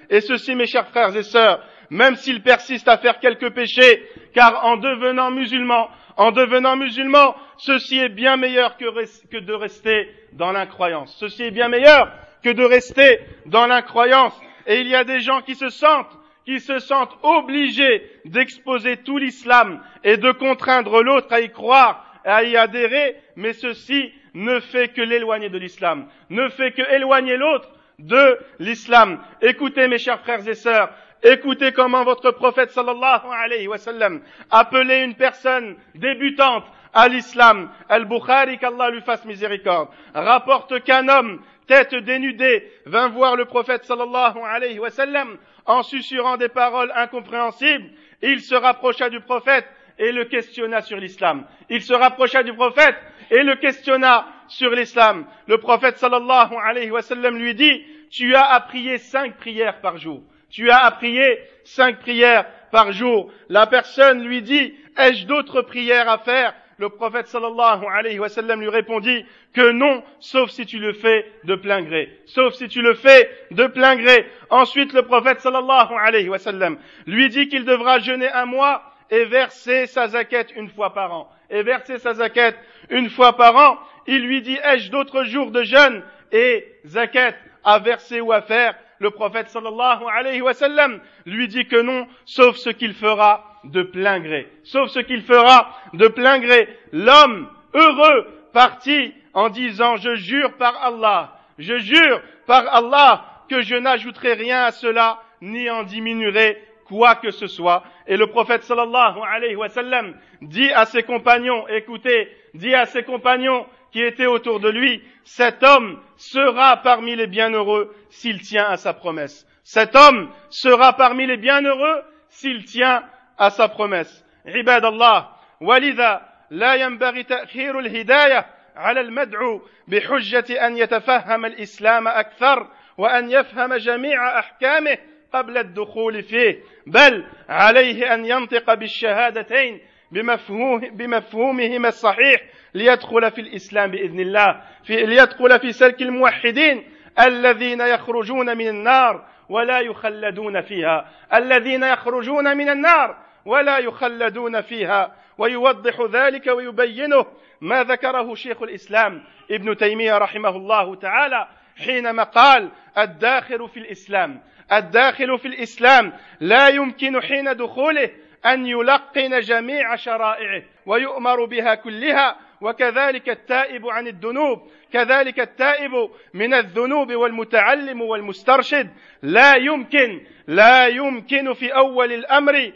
Et 0.09 0.21
ceci, 0.21 0.55
mes 0.55 0.67
chers 0.67 0.87
frères 0.87 1.15
et 1.15 1.23
sœurs, 1.23 1.61
même 1.89 2.15
s'il 2.15 2.41
persiste 2.41 2.87
à 2.87 2.97
faire 2.97 3.19
quelques 3.19 3.49
péchés, 3.51 4.03
car 4.33 4.65
en 4.65 4.77
devenant 4.77 5.31
musulman, 5.31 5.89
en 6.15 6.31
devenant 6.31 6.75
musulman, 6.75 7.35
ceci 7.57 7.99
est 7.99 8.09
bien 8.09 8.37
meilleur 8.37 8.77
que, 8.77 9.39
de 9.39 9.53
rester 9.53 10.09
dans 10.33 10.51
l'incroyance. 10.51 11.15
Ceci 11.19 11.43
est 11.43 11.51
bien 11.51 11.67
meilleur 11.67 12.11
que 12.43 12.49
de 12.49 12.63
rester 12.63 13.19
dans 13.47 13.67
l'incroyance. 13.67 14.39
Et 14.65 14.79
il 14.79 14.87
y 14.87 14.95
a 14.95 15.03
des 15.03 15.19
gens 15.19 15.41
qui 15.41 15.55
se 15.55 15.69
sentent, 15.69 16.17
qui 16.49 16.59
se 16.59 16.79
sentent 16.79 17.15
obligés 17.21 18.09
d'exposer 18.25 18.97
tout 18.97 19.19
l'islam 19.19 19.83
et 20.03 20.17
de 20.17 20.31
contraindre 20.31 21.03
l'autre 21.03 21.31
à 21.31 21.41
y 21.41 21.51
croire, 21.51 22.03
et 22.25 22.29
à 22.29 22.43
y 22.43 22.57
adhérer, 22.57 23.17
mais 23.35 23.53
ceci 23.53 24.11
ne 24.33 24.59
fait 24.59 24.87
que 24.87 25.01
l'éloigner 25.01 25.49
de 25.49 25.59
l'islam, 25.59 26.07
ne 26.31 26.49
fait 26.49 26.71
que 26.71 26.81
éloigner 26.95 27.37
l'autre 27.37 27.69
de 27.99 28.39
l'islam. 28.57 29.19
Écoutez 29.43 29.87
mes 29.87 29.99
chers 29.99 30.21
frères 30.21 30.47
et 30.47 30.55
sœurs, 30.55 30.89
Écoutez 31.21 31.73
comment 31.73 32.05
votre 32.05 32.31
prophète 32.31 32.71
sallallahu 32.71 33.27
alayhi 33.29 33.67
wa 33.67 33.77
sallam 33.77 34.21
appelait 34.49 35.03
une 35.03 35.15
personne 35.15 35.75
débutante 35.93 36.63
à 36.93 37.09
l'islam. 37.09 37.69
Al-Bukhari, 37.89 38.57
qu'Allah 38.57 38.89
lui 38.89 39.01
fasse 39.01 39.25
miséricorde, 39.25 39.89
rapporte 40.13 40.81
qu'un 40.85 41.09
homme, 41.09 41.41
tête 41.69 41.93
dénudée, 41.93 42.67
vint 42.87 43.09
voir 43.09 43.35
le 43.35 43.45
prophète 43.45 43.85
sallallahu 43.85 44.39
alayhi 44.43 44.79
wa 44.79 44.89
sallam 44.89 45.37
en 45.67 45.83
susurrant 45.83 46.35
des 46.35 46.49
paroles 46.49 46.91
incompréhensibles. 46.95 47.91
Il 48.23 48.41
se 48.41 48.55
rapprocha 48.55 49.09
du 49.09 49.21
prophète 49.21 49.67
et 49.99 50.11
le 50.11 50.25
questionna 50.25 50.81
sur 50.81 50.97
l'islam. 50.97 51.45
Il 51.69 51.83
se 51.83 51.93
rapprocha 51.93 52.41
du 52.41 52.53
prophète 52.53 52.95
et 53.29 53.43
le 53.43 53.55
questionna 53.55 54.27
sur 54.47 54.71
l'islam. 54.71 55.27
Le 55.45 55.59
prophète 55.59 55.97
sallallahu 55.97 56.55
alayhi 56.65 56.89
wa 56.89 57.03
sallam 57.03 57.37
lui 57.37 57.53
dit, 57.53 57.83
tu 58.09 58.33
as 58.33 58.51
à 58.51 58.59
prier 58.61 58.97
cinq 58.97 59.37
prières 59.37 59.79
par 59.79 59.97
jour. 59.97 60.23
Tu 60.49 60.71
as 60.71 60.83
à 60.83 60.89
prier 60.89 61.39
cinq 61.65 61.99
prières 61.99 62.47
par 62.71 62.91
jour. 62.93 63.31
La 63.47 63.67
personne 63.67 64.23
lui 64.23 64.41
dit, 64.41 64.73
ai-je 64.97 65.27
d'autres 65.27 65.61
prières 65.61 66.09
à 66.09 66.17
faire? 66.17 66.55
Le 66.79 66.87
prophète 66.87 67.27
sallallahu 67.27 67.85
alayhi 67.91 68.19
wa 68.19 68.29
sallam 68.29 68.61
lui 68.61 68.69
répondit 68.69 69.25
que 69.53 69.71
non, 69.71 70.01
sauf 70.21 70.49
si 70.49 70.65
tu 70.65 70.79
le 70.79 70.93
fais 70.93 71.29
de 71.43 71.55
plein 71.55 71.81
gré. 71.81 72.09
Sauf 72.25 72.53
si 72.53 72.69
tu 72.69 72.81
le 72.81 72.93
fais 72.93 73.29
de 73.51 73.67
plein 73.67 73.97
gré. 73.97 74.25
Ensuite, 74.49 74.93
le 74.93 75.01
prophète 75.01 75.41
sallallahu 75.41 75.93
alayhi 75.99 76.29
wa 76.29 76.39
sallam 76.39 76.77
lui 77.05 77.27
dit 77.27 77.49
qu'il 77.49 77.65
devra 77.65 77.99
jeûner 77.99 78.31
un 78.31 78.45
mois 78.45 78.81
et 79.11 79.25
verser 79.25 79.87
sa 79.87 80.07
zaquette 80.07 80.53
une 80.55 80.69
fois 80.69 80.93
par 80.93 81.11
an. 81.11 81.29
Et 81.49 81.63
verser 81.63 81.97
sa 81.97 82.13
zaquette 82.13 82.57
une 82.89 83.09
fois 83.09 83.35
par 83.35 83.57
an. 83.57 83.77
Il 84.07 84.25
lui 84.25 84.41
dit, 84.41 84.57
ai-je 84.63 84.89
d'autres 84.89 85.25
jours 85.25 85.51
de 85.51 85.63
jeûne 85.63 86.01
et 86.31 86.65
zaquette 86.85 87.35
à 87.65 87.79
verser 87.79 88.21
ou 88.21 88.31
à 88.31 88.41
faire? 88.41 88.75
le 88.99 89.11
prophète 89.11 89.47
sallallahu 89.49 90.03
alayhi 90.13 90.41
wa 90.41 90.53
sallam 90.53 90.99
lui 91.25 91.47
dit 91.47 91.65
que 91.65 91.81
non, 91.81 92.07
sauf 92.25 92.57
ce 92.57 92.69
qu'il 92.69 92.93
fera 92.93 93.48
de 93.63 93.83
plein 93.83 94.19
gré. 94.19 94.47
Sauf 94.63 94.89
ce 94.89 94.99
qu'il 94.99 95.21
fera 95.21 95.75
de 95.93 96.07
plein 96.07 96.39
gré. 96.39 96.67
L'homme 96.91 97.49
heureux 97.73 98.27
partit 98.53 99.13
en 99.33 99.49
disant, 99.49 99.97
je 99.97 100.15
jure 100.15 100.53
par 100.57 100.75
Allah, 100.83 101.37
je 101.57 101.77
jure 101.77 102.21
par 102.45 102.67
Allah 102.73 103.25
que 103.49 103.61
je 103.61 103.75
n'ajouterai 103.75 104.33
rien 104.33 104.63
à 104.63 104.71
cela, 104.71 105.19
ni 105.41 105.69
en 105.69 105.83
diminuerai 105.83 106.61
quoi 106.85 107.15
que 107.15 107.31
ce 107.31 107.47
soit. 107.47 107.83
Et 108.07 108.17
le 108.17 108.27
prophète 108.27 108.63
sallallahu 108.63 109.19
alayhi 109.27 109.55
wa 109.55 109.69
sallam 109.69 110.15
dit 110.41 110.71
à 110.71 110.85
ses 110.85 111.03
compagnons, 111.03 111.67
écoutez, 111.67 112.29
dit 112.53 112.73
à 112.73 112.85
ses 112.85 113.03
compagnons, 113.03 113.65
qui 113.91 114.01
était 114.01 114.25
autour 114.25 114.59
de 114.59 114.69
lui, 114.69 115.01
cet 115.23 115.63
homme 115.63 115.99
sera 116.17 116.77
parmi 116.77 117.15
les 117.15 117.27
bienheureux 117.27 117.95
s'il 118.09 118.39
tient 118.41 118.65
à 118.65 118.77
sa 118.77 118.93
promesse. 118.93 119.47
Cet 119.63 119.95
homme 119.95 120.29
sera 120.49 120.93
parmi 120.93 121.25
les 121.25 121.37
bienheureux 121.37 122.01
s'il 122.29 122.65
tient 122.65 123.03
à 123.39 123.49
sa 123.49 123.67
promesse. 123.67 124.23
عباد 124.45 124.85
الله 124.85 125.27
ولذا 125.61 126.21
لا 126.49 126.75
ينبغي 126.75 127.23
تأخير 127.23 127.79
الهداية 127.79 128.45
على 128.75 129.01
المدعو 129.01 129.61
بحجة 129.87 130.67
أن 130.67 130.77
يتفهم 130.77 131.45
الإسلام 131.45 132.07
أكثر 132.07 132.67
وأن 132.97 133.31
يفهم 133.31 133.73
جميع 133.73 134.39
أحكامه 134.39 134.97
قبل 135.33 135.57
الدخول 135.57 136.23
فيه 136.23 136.59
بل 136.87 137.25
عليه 137.49 138.13
أن 138.13 138.25
ينطق 138.25 138.73
بالشهادتين 138.73 139.79
بمفهوم 140.11 140.79
بمفهومهما 140.79 141.87
الصحيح 141.87 142.41
ليدخل 142.73 143.31
في 143.31 143.41
الإسلام 143.41 143.91
بإذن 143.91 144.19
الله 144.19 144.61
في 144.83 145.05
ليدخل 145.05 145.59
في 145.59 145.71
سلك 145.71 146.01
الموحدين 146.01 146.83
الذين 147.19 147.81
يخرجون 147.81 148.57
من 148.57 148.67
النار 148.67 149.25
ولا 149.49 149.79
يخلدون 149.79 150.61
فيها 150.61 151.09
الذين 151.33 151.83
يخرجون 151.83 152.57
من 152.57 152.69
النار 152.69 153.28
ولا 153.45 153.77
يخلدون 153.77 154.61
فيها 154.61 155.15
ويوضح 155.37 156.01
ذلك 156.11 156.47
ويبينه 156.47 157.25
ما 157.61 157.83
ذكره 157.83 158.35
شيخ 158.35 158.61
الإسلام 158.61 159.23
ابن 159.51 159.77
تيمية 159.77 160.17
رحمه 160.17 160.49
الله 160.49 160.95
تعالى 160.95 161.47
حينما 161.77 162.23
قال 162.23 162.69
الداخل 162.97 163.69
في 163.69 163.79
الإسلام 163.79 164.41
الداخل 164.71 165.39
في 165.39 165.47
الإسلام 165.47 166.13
لا 166.39 166.67
يمكن 166.67 167.21
حين 167.21 167.55
دخوله 167.55 168.09
أن 168.45 168.65
يلقن 168.65 169.39
جميع 169.39 169.95
شرائعه 169.95 170.63
ويؤمر 170.85 171.45
بها 171.45 171.75
كلها 171.75 172.35
وكذلك 172.61 173.29
التائب 173.29 173.87
عن 173.87 174.07
الذنوب 174.07 174.71
كذلك 174.93 175.39
التائب 175.39 175.91
من 176.33 176.53
الذنوب 176.53 177.13
والمتعلم 177.13 178.01
والمسترشد. 178.01 178.89
لا 179.21 179.55
يمكن 179.55 180.21
لا 180.47 180.87
يمكن 180.87 181.53
في 181.53 181.75
أول 181.75 182.13
الأمر 182.13 182.71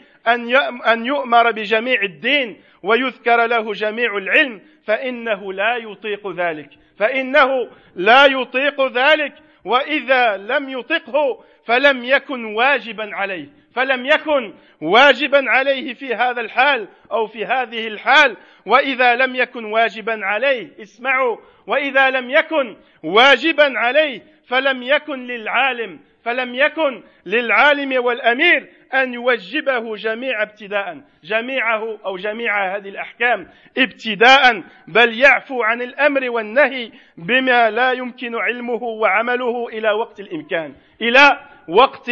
أن 0.86 1.06
يؤمر 1.06 1.50
بجميع 1.50 2.02
الدين 2.02 2.60
ويذكر 2.82 3.46
له 3.46 3.72
جميع 3.72 4.16
العلم 4.16 4.60
فإنه 4.86 5.52
لا 5.52 5.76
يطيق 5.76 6.32
ذلك. 6.32 6.68
فإنه 6.98 7.70
لا 7.94 8.26
يطيق 8.26 8.86
ذلك 8.92 9.32
وإذا 9.64 10.36
لم 10.36 10.68
يطقه 10.68 11.44
فلم 11.66 12.04
يكن 12.04 12.44
واجبا 12.44 13.16
عليه. 13.16 13.48
فلم 13.74 14.06
يكن 14.06 14.54
واجبا 14.80 15.50
عليه 15.50 15.94
في 15.94 16.14
هذا 16.14 16.40
الحال 16.40 16.88
أو 17.12 17.26
في 17.26 17.44
هذه 17.44 17.86
الحال 17.86 18.36
وإذا 18.66 19.14
لم 19.14 19.34
يكن 19.34 19.64
واجبا 19.64 20.26
عليه 20.26 20.68
اسمعوا 20.82 21.36
وإذا 21.66 22.10
لم 22.10 22.30
يكن 22.30 22.76
واجبا 23.02 23.78
عليه 23.78 24.22
فلم 24.46 24.82
يكن 24.82 25.26
للعالم 25.26 26.00
فلم 26.24 26.54
يكن 26.54 27.02
للعالم 27.26 28.04
والأمير 28.04 28.68
أن 28.94 29.14
يوجبه 29.14 29.96
جميع 29.96 30.42
ابتداء 30.42 31.00
جميعه 31.24 31.98
أو 32.06 32.16
جميع 32.16 32.76
هذه 32.76 32.88
الأحكام 32.88 33.48
ابتداء 33.78 34.62
بل 34.88 35.20
يعفو 35.20 35.62
عن 35.62 35.82
الأمر 35.82 36.30
والنهي 36.30 36.90
بما 37.16 37.70
لا 37.70 37.92
يمكن 37.92 38.36
علمه 38.36 38.82
وعمله 38.82 39.68
إلى 39.68 39.90
وقت 39.90 40.20
الإمكان. 40.20 40.74
إلى 41.02 41.40
وقت 41.68 42.10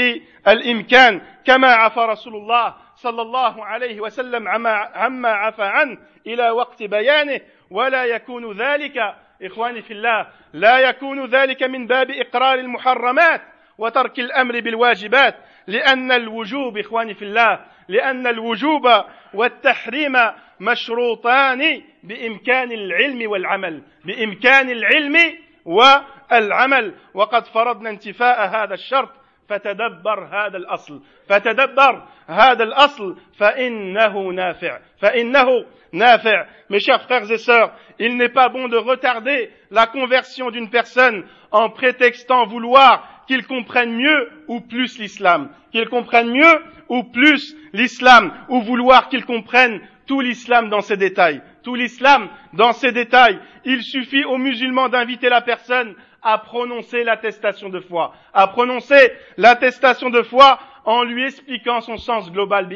الإمكان 0.48 1.20
كما 1.44 1.68
عفى 1.68 2.00
رسول 2.00 2.36
الله 2.36 2.74
صلى 2.94 3.22
الله 3.22 3.64
عليه 3.64 4.00
وسلم 4.00 4.48
عما 4.94 5.28
عفى 5.28 5.62
عنه 5.64 5.98
إلى 6.26 6.50
وقت 6.50 6.82
بيانه. 6.82 7.40
ولا 7.70 8.04
يكون 8.04 8.52
ذلك 8.52 9.14
إخواني 9.42 9.82
في 9.82 9.92
الله 9.92 10.26
لا 10.52 10.78
يكون 10.78 11.24
ذلك 11.26 11.62
من 11.62 11.86
باب 11.86 12.10
إقرار 12.10 12.58
المحرمات. 12.58 13.51
وترك 13.78 14.18
الأمر 14.18 14.60
بالواجبات 14.60 15.36
لأن 15.66 16.12
الوجوب 16.12 16.78
إخواني 16.78 17.14
في 17.14 17.22
الله 17.24 17.60
لأن 17.88 18.26
الوجوب 18.26 18.88
والتحريم 19.34 20.12
مشروطان 20.60 21.82
بإمكان 22.02 22.72
العلم 22.72 23.30
والعمل 23.30 23.82
بإمكان 24.04 24.70
العلم 24.70 25.16
والعمل. 25.64 26.94
وقد 27.14 27.46
فرضنا 27.46 27.90
انتفاء 27.90 28.48
هذا 28.48 28.74
الشرط 28.74 29.10
فتدبر 29.48 30.24
هذا 30.24 30.56
الأصل 30.56 31.02
فتدبر 31.28 32.02
هذا 32.26 32.64
الأصل 32.64 33.16
فإنه 33.38 34.28
نافع 34.28 34.78
فإنه 35.00 35.64
نافع. 35.92 36.46
Mes 36.70 36.80
chers 36.80 37.02
frères 37.02 37.30
et 37.30 37.38
sœurs, 37.38 37.72
il 37.98 38.16
n'est 38.16 38.32
pas 38.32 38.48
bon 38.48 38.68
de 38.68 38.76
retarder 38.76 39.50
la 39.70 39.86
conversion 39.86 40.50
d'une 40.50 40.70
personne 40.70 41.26
en 41.50 41.68
prétextant 41.68 42.46
vouloir 42.46 43.11
qu'il 43.26 43.46
comprenne 43.46 43.94
mieux 43.94 44.30
ou 44.48 44.60
plus 44.60 44.98
l'islam, 44.98 45.50
qu'il 45.70 45.88
comprenne 45.88 46.30
mieux 46.30 46.62
ou 46.88 47.04
plus 47.04 47.56
l'islam, 47.72 48.32
ou 48.48 48.60
vouloir 48.60 49.08
qu'il 49.08 49.24
comprenne 49.24 49.80
tout 50.06 50.20
l'islam 50.20 50.68
dans 50.68 50.80
ses 50.80 50.96
détails. 50.96 51.42
Tout 51.62 51.74
l'islam 51.74 52.28
dans 52.52 52.72
ses 52.72 52.92
détails. 52.92 53.38
Il 53.64 53.82
suffit 53.82 54.24
aux 54.24 54.38
musulmans 54.38 54.88
d'inviter 54.88 55.28
la 55.28 55.40
personne 55.40 55.94
à 56.22 56.38
prononcer 56.38 57.04
l'attestation 57.04 57.68
de 57.68 57.80
foi, 57.80 58.14
à 58.32 58.46
prononcer 58.48 59.12
l'attestation 59.36 60.10
de 60.10 60.22
foi 60.22 60.58
en 60.84 61.04
lui 61.04 61.24
expliquant 61.24 61.80
son 61.80 61.96
sens 61.96 62.30
global, 62.30 62.68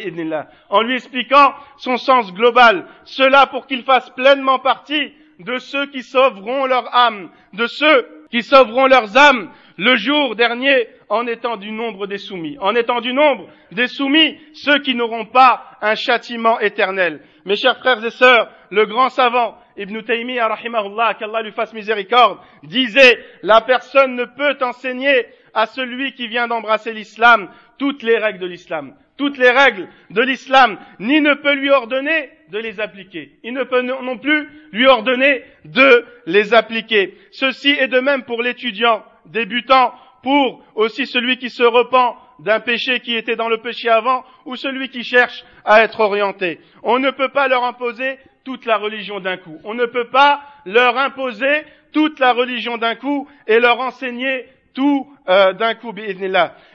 en 0.69 0.83
lui 0.83 0.95
expliquant 0.95 1.55
son 1.77 1.97
sens 1.97 2.33
global, 2.33 2.87
cela 3.05 3.47
pour 3.47 3.67
qu'il 3.67 3.83
fasse 3.83 4.11
pleinement 4.11 4.59
partie 4.59 5.13
de 5.41 5.59
ceux 5.59 5.87
qui 5.87 6.03
sauveront 6.03 6.67
leur 6.67 6.95
âme, 6.95 7.31
de 7.53 7.67
ceux 7.67 8.09
qui 8.31 8.43
sauveront 8.43 8.87
leurs 8.87 9.17
âmes 9.17 9.51
le 9.77 9.97
jour 9.97 10.37
dernier 10.37 10.89
en 11.09 11.27
étant 11.27 11.57
du 11.57 11.71
nombre 11.71 12.07
des 12.07 12.19
soumis, 12.19 12.57
en 12.61 12.75
étant 12.75 13.01
du 13.01 13.12
nombre 13.12 13.49
des 13.73 13.87
soumis, 13.87 14.39
ceux 14.55 14.79
qui 14.79 14.95
n'auront 14.95 15.27
pas 15.27 15.77
un 15.83 15.95
châtiment 15.95 16.59
éternel. 16.61 17.21
Mes 17.45 17.57
chers 17.57 17.79
frères 17.79 18.05
et 18.05 18.11
sœurs, 18.11 18.51
le 18.71 18.87
grand 18.87 19.09
savant 19.09 19.57
Ibn 19.77 20.01
Taymiyyah, 20.01 20.49
rahimahullah, 20.49 21.15
qu'Allah 21.15 21.43
lui 21.43 21.53
fasse 21.53 21.75
miséricorde, 21.75 22.39
disait, 22.62 23.19
la 23.43 23.61
personne 23.61 24.17
ne 24.17 24.25
peut 24.25 24.57
enseigner 24.62 25.27
à 25.55 25.67
celui 25.67 26.12
qui 26.12 26.29
vient 26.29 26.49
d'embrasser 26.49 26.93
l'islam 26.93 27.49
toutes 27.79 28.03
les 28.03 28.19
règles 28.19 28.39
de 28.39 28.47
l'islam, 28.47 28.95
toutes 29.17 29.39
les 29.39 29.51
règles 29.51 29.89
de 30.11 30.23
l'islam, 30.23 30.79
ni 30.99 31.21
ne 31.21 31.35
peut 31.35 31.55
lui 31.55 31.71
ordonner 31.71 32.31
de 32.51 32.59
les 32.59 32.81
appliquer. 32.81 33.33
Il 33.43 33.53
ne 33.53 33.65
peut 33.65 33.83
non 33.83 34.19
plus 34.19 34.49
lui 34.73 34.87
ordonner 34.87 35.43
de 35.65 36.05
les 36.27 36.55
appliquer. 36.55 37.15
Ceci 37.31 37.71
est 37.71 37.89
de 37.89 38.01
même 38.01 38.25
pour 38.25 38.43
l'étudiant 38.43 39.05
débutant, 39.27 39.93
pour 40.23 40.65
aussi 40.75 41.07
celui 41.07 41.39
qui 41.39 41.51
se 41.51 41.62
repent 41.62 42.17
d'un 42.39 42.61
péché 42.61 43.01
qui 43.01 43.15
était 43.15 43.37
dans 43.37 43.49
le 43.49 43.59
péché 43.59 43.89
avant, 43.89 44.25
ou 44.45 44.57
celui 44.57 44.89
qui 44.89 45.05
cherche 45.05 45.45
à 45.65 45.83
être 45.83 46.01
orienté. 46.01 46.61
On 46.83 46.99
ne 46.99 47.11
peut 47.11 47.29
pas 47.29 47.49
leur 47.49 47.65
imposer 47.65 48.19
toute 48.45 48.67
la 48.67 48.77
religion 48.77 49.21
d'un 49.21 49.37
coup. 49.37 49.59
On 49.65 49.75
ne 49.75 49.87
peut 49.87 50.09
pas 50.09 50.41
leur 50.65 50.97
imposer 50.99 51.65
toute 51.93 52.21
la 52.21 52.33
religion 52.33 52.77
d'un 52.77 52.95
coup 52.95 53.29
et 53.47 53.59
leur 53.59 53.81
enseigner 53.81 54.47
tout 54.75 55.11
euh, 55.29 55.55
d'un 55.55 55.75
coup, 55.75 55.95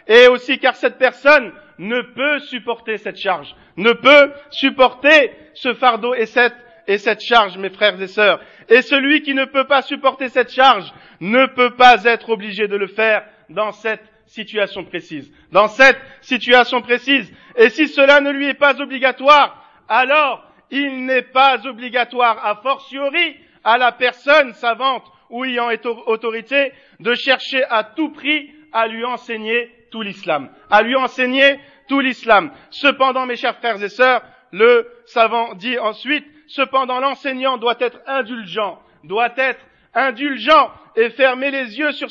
Et 0.08 0.28
aussi 0.28 0.58
car 0.58 0.76
cette 0.76 0.98
personne 0.98 1.54
ne 1.78 2.02
peut 2.02 2.40
supporter 2.40 2.98
cette 2.98 3.18
charge, 3.18 3.56
ne 3.78 3.94
peut 3.94 4.32
supporter 4.50 5.32
ce 5.54 5.74
fardeau 5.74 6.14
et 6.14 6.26
cette, 6.26 6.56
et 6.88 6.98
cette 6.98 7.22
charge, 7.22 7.58
mes 7.58 7.70
frères 7.70 8.02
et 8.02 8.08
sœurs. 8.08 8.40
Et 8.70 8.82
celui 8.82 9.22
qui 9.22 9.34
ne 9.34 9.46
peut 9.46 9.66
pas 9.66 9.82
supporter 9.82 10.30
cette 10.30 10.52
charge 10.52 10.92
ne 11.20 11.46
peut 11.46 11.76
pas 11.76 12.04
être 12.06 12.30
obligé 12.30 12.68
de 12.68 12.76
le 12.76 12.88
faire 12.88 13.24
dans 13.50 13.72
cette 13.72 14.04
situation 14.26 14.84
précise. 14.86 15.32
Dans 15.52 15.68
cette 15.68 16.00
situation 16.22 16.82
précise. 16.82 17.32
Et 17.58 17.70
si 17.70 17.88
cela 17.88 18.22
ne 18.22 18.32
lui 18.32 18.48
est 18.48 18.54
pas 18.54 18.80
obligatoire, 18.82 19.66
alors 19.90 20.46
il 20.72 21.06
n'est 21.06 21.22
pas 21.22 21.68
obligatoire 21.68 22.44
a 22.46 22.56
fortiori 22.56 23.36
à 23.64 23.78
la 23.78 23.92
personne 23.92 24.54
savante 24.54 25.04
ou 25.30 25.44
ayant 25.46 25.70
autorité 26.08 26.72
de 27.00 27.14
chercher 27.14 27.64
à 27.70 27.84
tout 27.84 28.10
prix 28.10 28.52
à 28.72 28.88
lui 28.88 29.04
enseigner 29.04 29.70
tout 29.92 30.02
l'islam, 30.02 30.50
à 30.70 30.82
lui 30.82 30.96
enseigner 30.96 31.60
tout 31.88 32.00
l'islam. 32.00 32.52
Cependant, 32.70 33.26
mes 33.26 33.36
chers 33.36 33.58
frères 33.58 33.82
et 33.84 33.90
sœurs, 33.90 34.24
le 34.52 34.88
savant 35.06 35.54
dit 35.56 35.78
ensuite, 35.78 36.26
cependant 36.52 37.00
l'enseignant 37.00 37.58
doit 37.58 37.78
être 37.80 38.00
indulgent, 38.08 38.80
doit 39.04 39.34
être 39.38 39.60
indulgent 39.94 40.72
et 40.96 41.10
fermer 41.10 41.52
les 41.52 41.78
yeux 41.78 41.92
sur, 41.94 42.10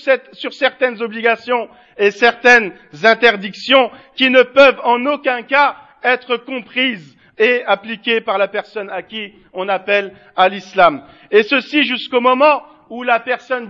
certaines 0.52 1.02
obligations 1.02 1.68
et 1.98 2.10
certaines 2.10 2.72
interdictions 3.04 3.90
qui 4.16 4.30
ne 4.30 4.42
peuvent 4.42 4.80
en 4.82 5.04
aucun 5.06 5.42
cas 5.42 5.76
être 6.02 6.38
comprises 6.38 7.16
et 7.38 7.64
appliqué 7.64 8.20
par 8.20 8.38
la 8.38 8.48
personne 8.48 8.90
à 8.90 9.02
qui 9.02 9.32
on 9.52 9.68
appelle 9.68 10.12
à 10.36 10.48
l'islam. 10.48 11.04
Et 11.30 11.42
ceci 11.42 11.84
jusqu'au 11.84 12.20
moment 12.20 12.62
où 12.88 13.02
la 13.02 13.20
personne, 13.20 13.68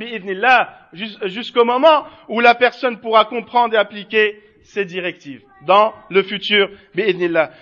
jusqu'au 1.25 1.65
moment 1.65 2.05
où 2.29 2.41
la 2.41 2.55
personne 2.55 3.01
pourra 3.01 3.25
comprendre 3.25 3.75
et 3.75 3.79
appliquer 3.79 4.41
ces 4.73 4.85
directives 4.85 5.43
dans 5.63 5.93
le 6.11 6.23
futur, 6.23 6.71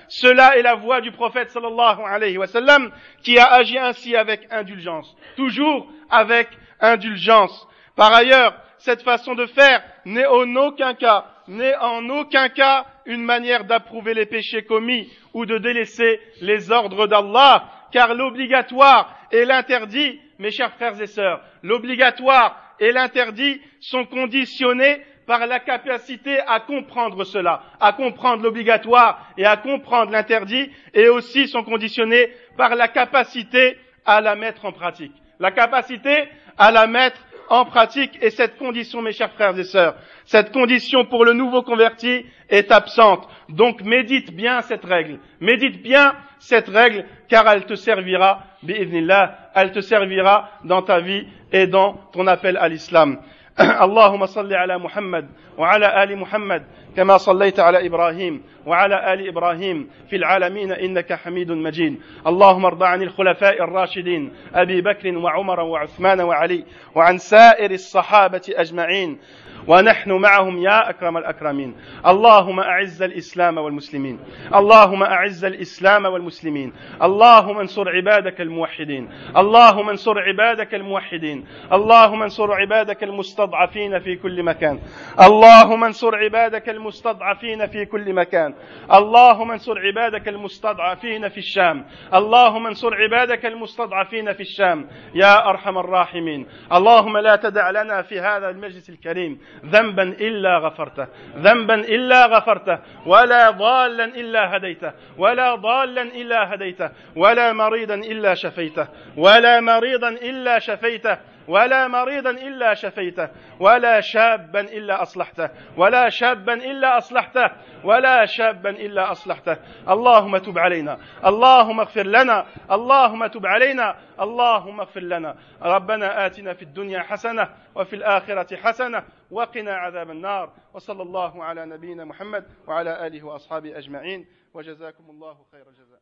Cela 0.09 0.59
est 0.59 0.63
la 0.63 0.75
voie 0.75 1.01
du 1.01 1.11
prophète 1.11 1.51
sallallahu 1.51 2.01
alayhi 2.07 2.37
wa 2.37 2.47
sallam 2.47 2.91
qui 3.23 3.39
a 3.39 3.47
agi 3.47 3.79
ainsi 3.79 4.15
avec 4.15 4.47
indulgence. 4.51 5.17
Toujours 5.37 5.91
avec 6.11 6.49
indulgence. 6.81 7.67
Par 7.97 8.13
ailleurs, 8.13 8.55
cette 8.79 9.03
façon 9.03 9.35
de 9.35 9.47
faire 9.47 9.83
n'est 10.05 10.27
en 10.27 10.55
aucun 10.57 10.95
cas, 10.95 11.25
n'est 11.49 11.77
en 11.77 12.09
aucun 12.11 12.51
cas 12.51 12.85
une 13.07 13.23
manière 13.23 13.65
d'approuver 13.65 14.13
les 14.13 14.27
péchés 14.27 14.65
commis 14.65 15.11
ou 15.33 15.47
de 15.47 15.57
délaisser 15.57 16.21
les 16.43 16.71
ordres 16.71 17.07
d'Allah, 17.07 17.71
car 17.91 18.15
l'obligatoire 18.15 19.17
et 19.33 19.47
l'interdit, 19.47 20.21
mes 20.39 20.51
chers 20.51 20.75
frères 20.75 21.01
et 21.01 21.07
sœurs, 21.07 21.41
l'obligatoire 21.63 22.61
et 22.81 22.93
l'interdit 22.93 23.61
sont 23.81 24.05
conditionnés 24.05 25.01
par 25.29 25.47
la 25.47 25.61
capacité 25.61 26.41
à 26.47 26.61
comprendre 26.61 27.23
cela, 27.23 27.63
à 27.81 27.93
comprendre 27.93 28.43
l'obligatoire 28.43 29.29
et 29.37 29.45
à 29.45 29.59
comprendre 29.59 30.11
l'interdit, 30.11 30.71
et 30.95 31.11
aussi 31.11 31.47
sont 31.49 31.63
conditionnés 31.63 32.33
par 32.57 32.75
la 32.75 32.89
capacité 32.89 33.77
à 34.07 34.23
la 34.23 34.35
mettre 34.35 34.65
en 34.65 34.73
pratique. 34.73 35.13
La 35.39 35.51
capacité 35.51 36.25
à 36.57 36.71
la 36.71 36.87
mettre 36.87 37.21
en 37.51 37.67
pratique 37.67 38.19
et 38.23 38.31
cette 38.31 38.57
condition, 38.57 39.03
mes 39.03 39.13
chers 39.13 39.31
frères 39.33 39.57
et 39.59 39.65
sœurs, 39.65 39.97
cette 40.25 40.51
condition 40.51 41.05
pour 41.05 41.27
le 41.27 41.35
nouveau 41.35 41.63
converti 41.63 42.25
est 42.49 42.73
absente. 42.73 43.29
Donc 43.51 43.83
médite 43.83 44.35
bien 44.35 44.63
cette 44.63 44.85
règle. 44.85 45.19
Médite 45.41 45.83
bien 45.83 46.15
cette 46.39 46.69
règle 46.69 47.05
car 47.29 47.47
elle 47.49 47.67
te 47.67 47.75
servira, 47.75 48.45
elle 48.67 49.73
te 49.73 49.81
servira 49.81 50.51
dans 50.65 50.81
ta 50.81 51.01
vie 51.01 51.27
et 51.53 51.67
dans 51.67 51.95
ton 52.13 52.27
appel 52.27 52.57
à 52.57 52.69
l'islam. 52.69 53.19
اللهم 53.87 54.27
صل 54.27 54.55
على 54.55 54.79
محمد 54.79 55.29
وعلى 55.59 56.03
آل 56.03 56.19
محمد 56.19 56.63
كما 56.97 57.17
صليت 57.17 57.61
على 57.61 57.87
إبراهيم 57.87 58.43
وعلى 58.67 59.13
آل 59.15 59.29
إبراهيم 59.29 59.91
في 60.11 60.17
العالمين 60.17 60.73
إنك 60.73 61.13
حميد 61.13 61.53
مجيد. 61.53 62.01
اللهم 62.27 62.65
ارض 62.65 62.83
عن 62.83 63.03
الخلفاء 63.03 63.65
الراشدين 63.65 64.33
أبي 64.55 64.81
بكر 64.81 65.19
وعمر 65.19 65.61
وعثمان 65.61 66.21
وعلي 66.21 66.65
وعن 66.95 67.19
سائر 67.19 67.71
الصحابة 67.71 68.43
أجمعين. 68.49 69.19
ونحن 69.67 70.13
معهم 70.13 70.59
يا 70.59 70.91
أكرم 70.91 71.17
الأكرمين. 71.17 71.75
اللهم 72.07 72.61
أعز 72.61 73.03
الإسلام 73.03 73.59
والمسلمين. 73.59 74.21
اللهم 74.55 75.03
أعز 75.03 75.45
الإسلام 75.45 76.05
والمسلمين. 76.05 76.73
اللهم 77.03 77.59
انصر 77.59 77.89
عبادك 77.89 78.41
الموحدين. 78.41 79.09
اللهم 79.37 79.89
انصر 79.89 80.19
عبادك 80.19 80.75
الموحدين. 80.75 81.45
اللهم 81.73 82.23
انصر 82.23 82.53
عبادك 82.53 83.03
المستضعفين 83.03 83.99
في 83.99 84.17
كل 84.17 84.43
مكان. 84.43 84.81
اللهم 85.21 85.85
انصر 85.85 86.17
عبادك 86.17 86.69
المستضعفين 86.69 87.67
في 87.67 87.85
كل 87.85 88.13
مكان. 88.13 88.55
اللهم 88.93 89.51
انصر 89.51 89.79
عبادك 89.79 90.29
المستضعفين 90.29 91.29
في 91.29 91.39
الشام. 91.39 91.85
اللهم 92.15 92.67
انصر 92.67 92.95
عبادك 92.95 93.47
المستضعفين 93.47 94.33
في 94.33 94.41
الشام. 94.41 94.89
يا 95.15 95.49
أرحم 95.51 95.79
الراحمين. 95.79 96.47
اللهم 96.73 97.19
لا 97.19 97.37
تدع 97.37 97.71
لنا 97.71 98.03
في 98.03 98.21
هذا 98.21 98.51
المجلس 98.51 98.91
الكريم 98.91 99.39
ذنبا 99.67 100.03
إلا 100.03 100.59
غفرته 100.59 101.07
ذنبا 101.37 101.75
إلا 101.75 102.27
غفرته 102.27 102.79
ولا 103.07 103.51
ضالا 103.51 104.05
إلا 104.05 104.57
هديته 104.57 104.93
ولا 105.19 105.55
ضالا 105.55 106.03
إلا 106.03 106.55
هديته 106.55 106.91
ولا 107.17 107.53
مريضا 107.53 107.95
إلا 107.95 108.35
شفيته 108.35 108.87
ولا 109.17 109.61
مريضا 109.61 110.09
إلا 110.09 110.59
شفيته. 110.59 111.19
ولا 111.49 111.89
مريضا 111.89 112.31
إلا 112.31 112.75
شفيته 112.75 113.29
ولا 113.61 114.01
شابا 114.01 114.61
إلا 114.61 115.03
أصلحته 115.03 115.51
ولا 115.77 116.09
شابا 116.09 116.55
إلا 116.55 116.99
أصلحته 116.99 117.51
ولا 117.85 118.27
شابا 118.27 118.71
إلا 118.71 119.13
أصلحته. 119.13 119.57
اللهم 119.89 120.39
تب 120.39 120.59
علينا 120.59 120.99
اللهم 121.27 121.81
اغفر 121.81 122.07
لنا 122.07 122.47
اللهم 122.71 123.27
تب 123.27 123.47
علينا 123.47 123.97
اللهم 124.21 124.81
اغفر 124.81 125.01
لنا. 125.01 125.37
ربنا 125.63 126.27
آتنا 126.27 126.55
في 126.55 126.63
الدنيا 126.63 127.01
حسنة 127.03 127.49
وفي 127.75 127.97
الآخرة 127.97 128.57
حسنة 128.57 129.05
وقنا 129.31 129.75
عذاب 129.77 130.11
النار. 130.11 130.53
وصلى 130.75 131.03
الله 131.03 131.45
على 131.45 131.67
نبينا 131.67 132.05
محمد 132.05 132.45
وعلى 132.67 133.07
آله 133.07 133.27
وأصحابه 133.27 133.79
أجمعين. 133.79 134.27
وجزاكم 134.55 135.11
الله 135.11 135.37
خير 135.53 135.69
الجزاء. 135.69 135.98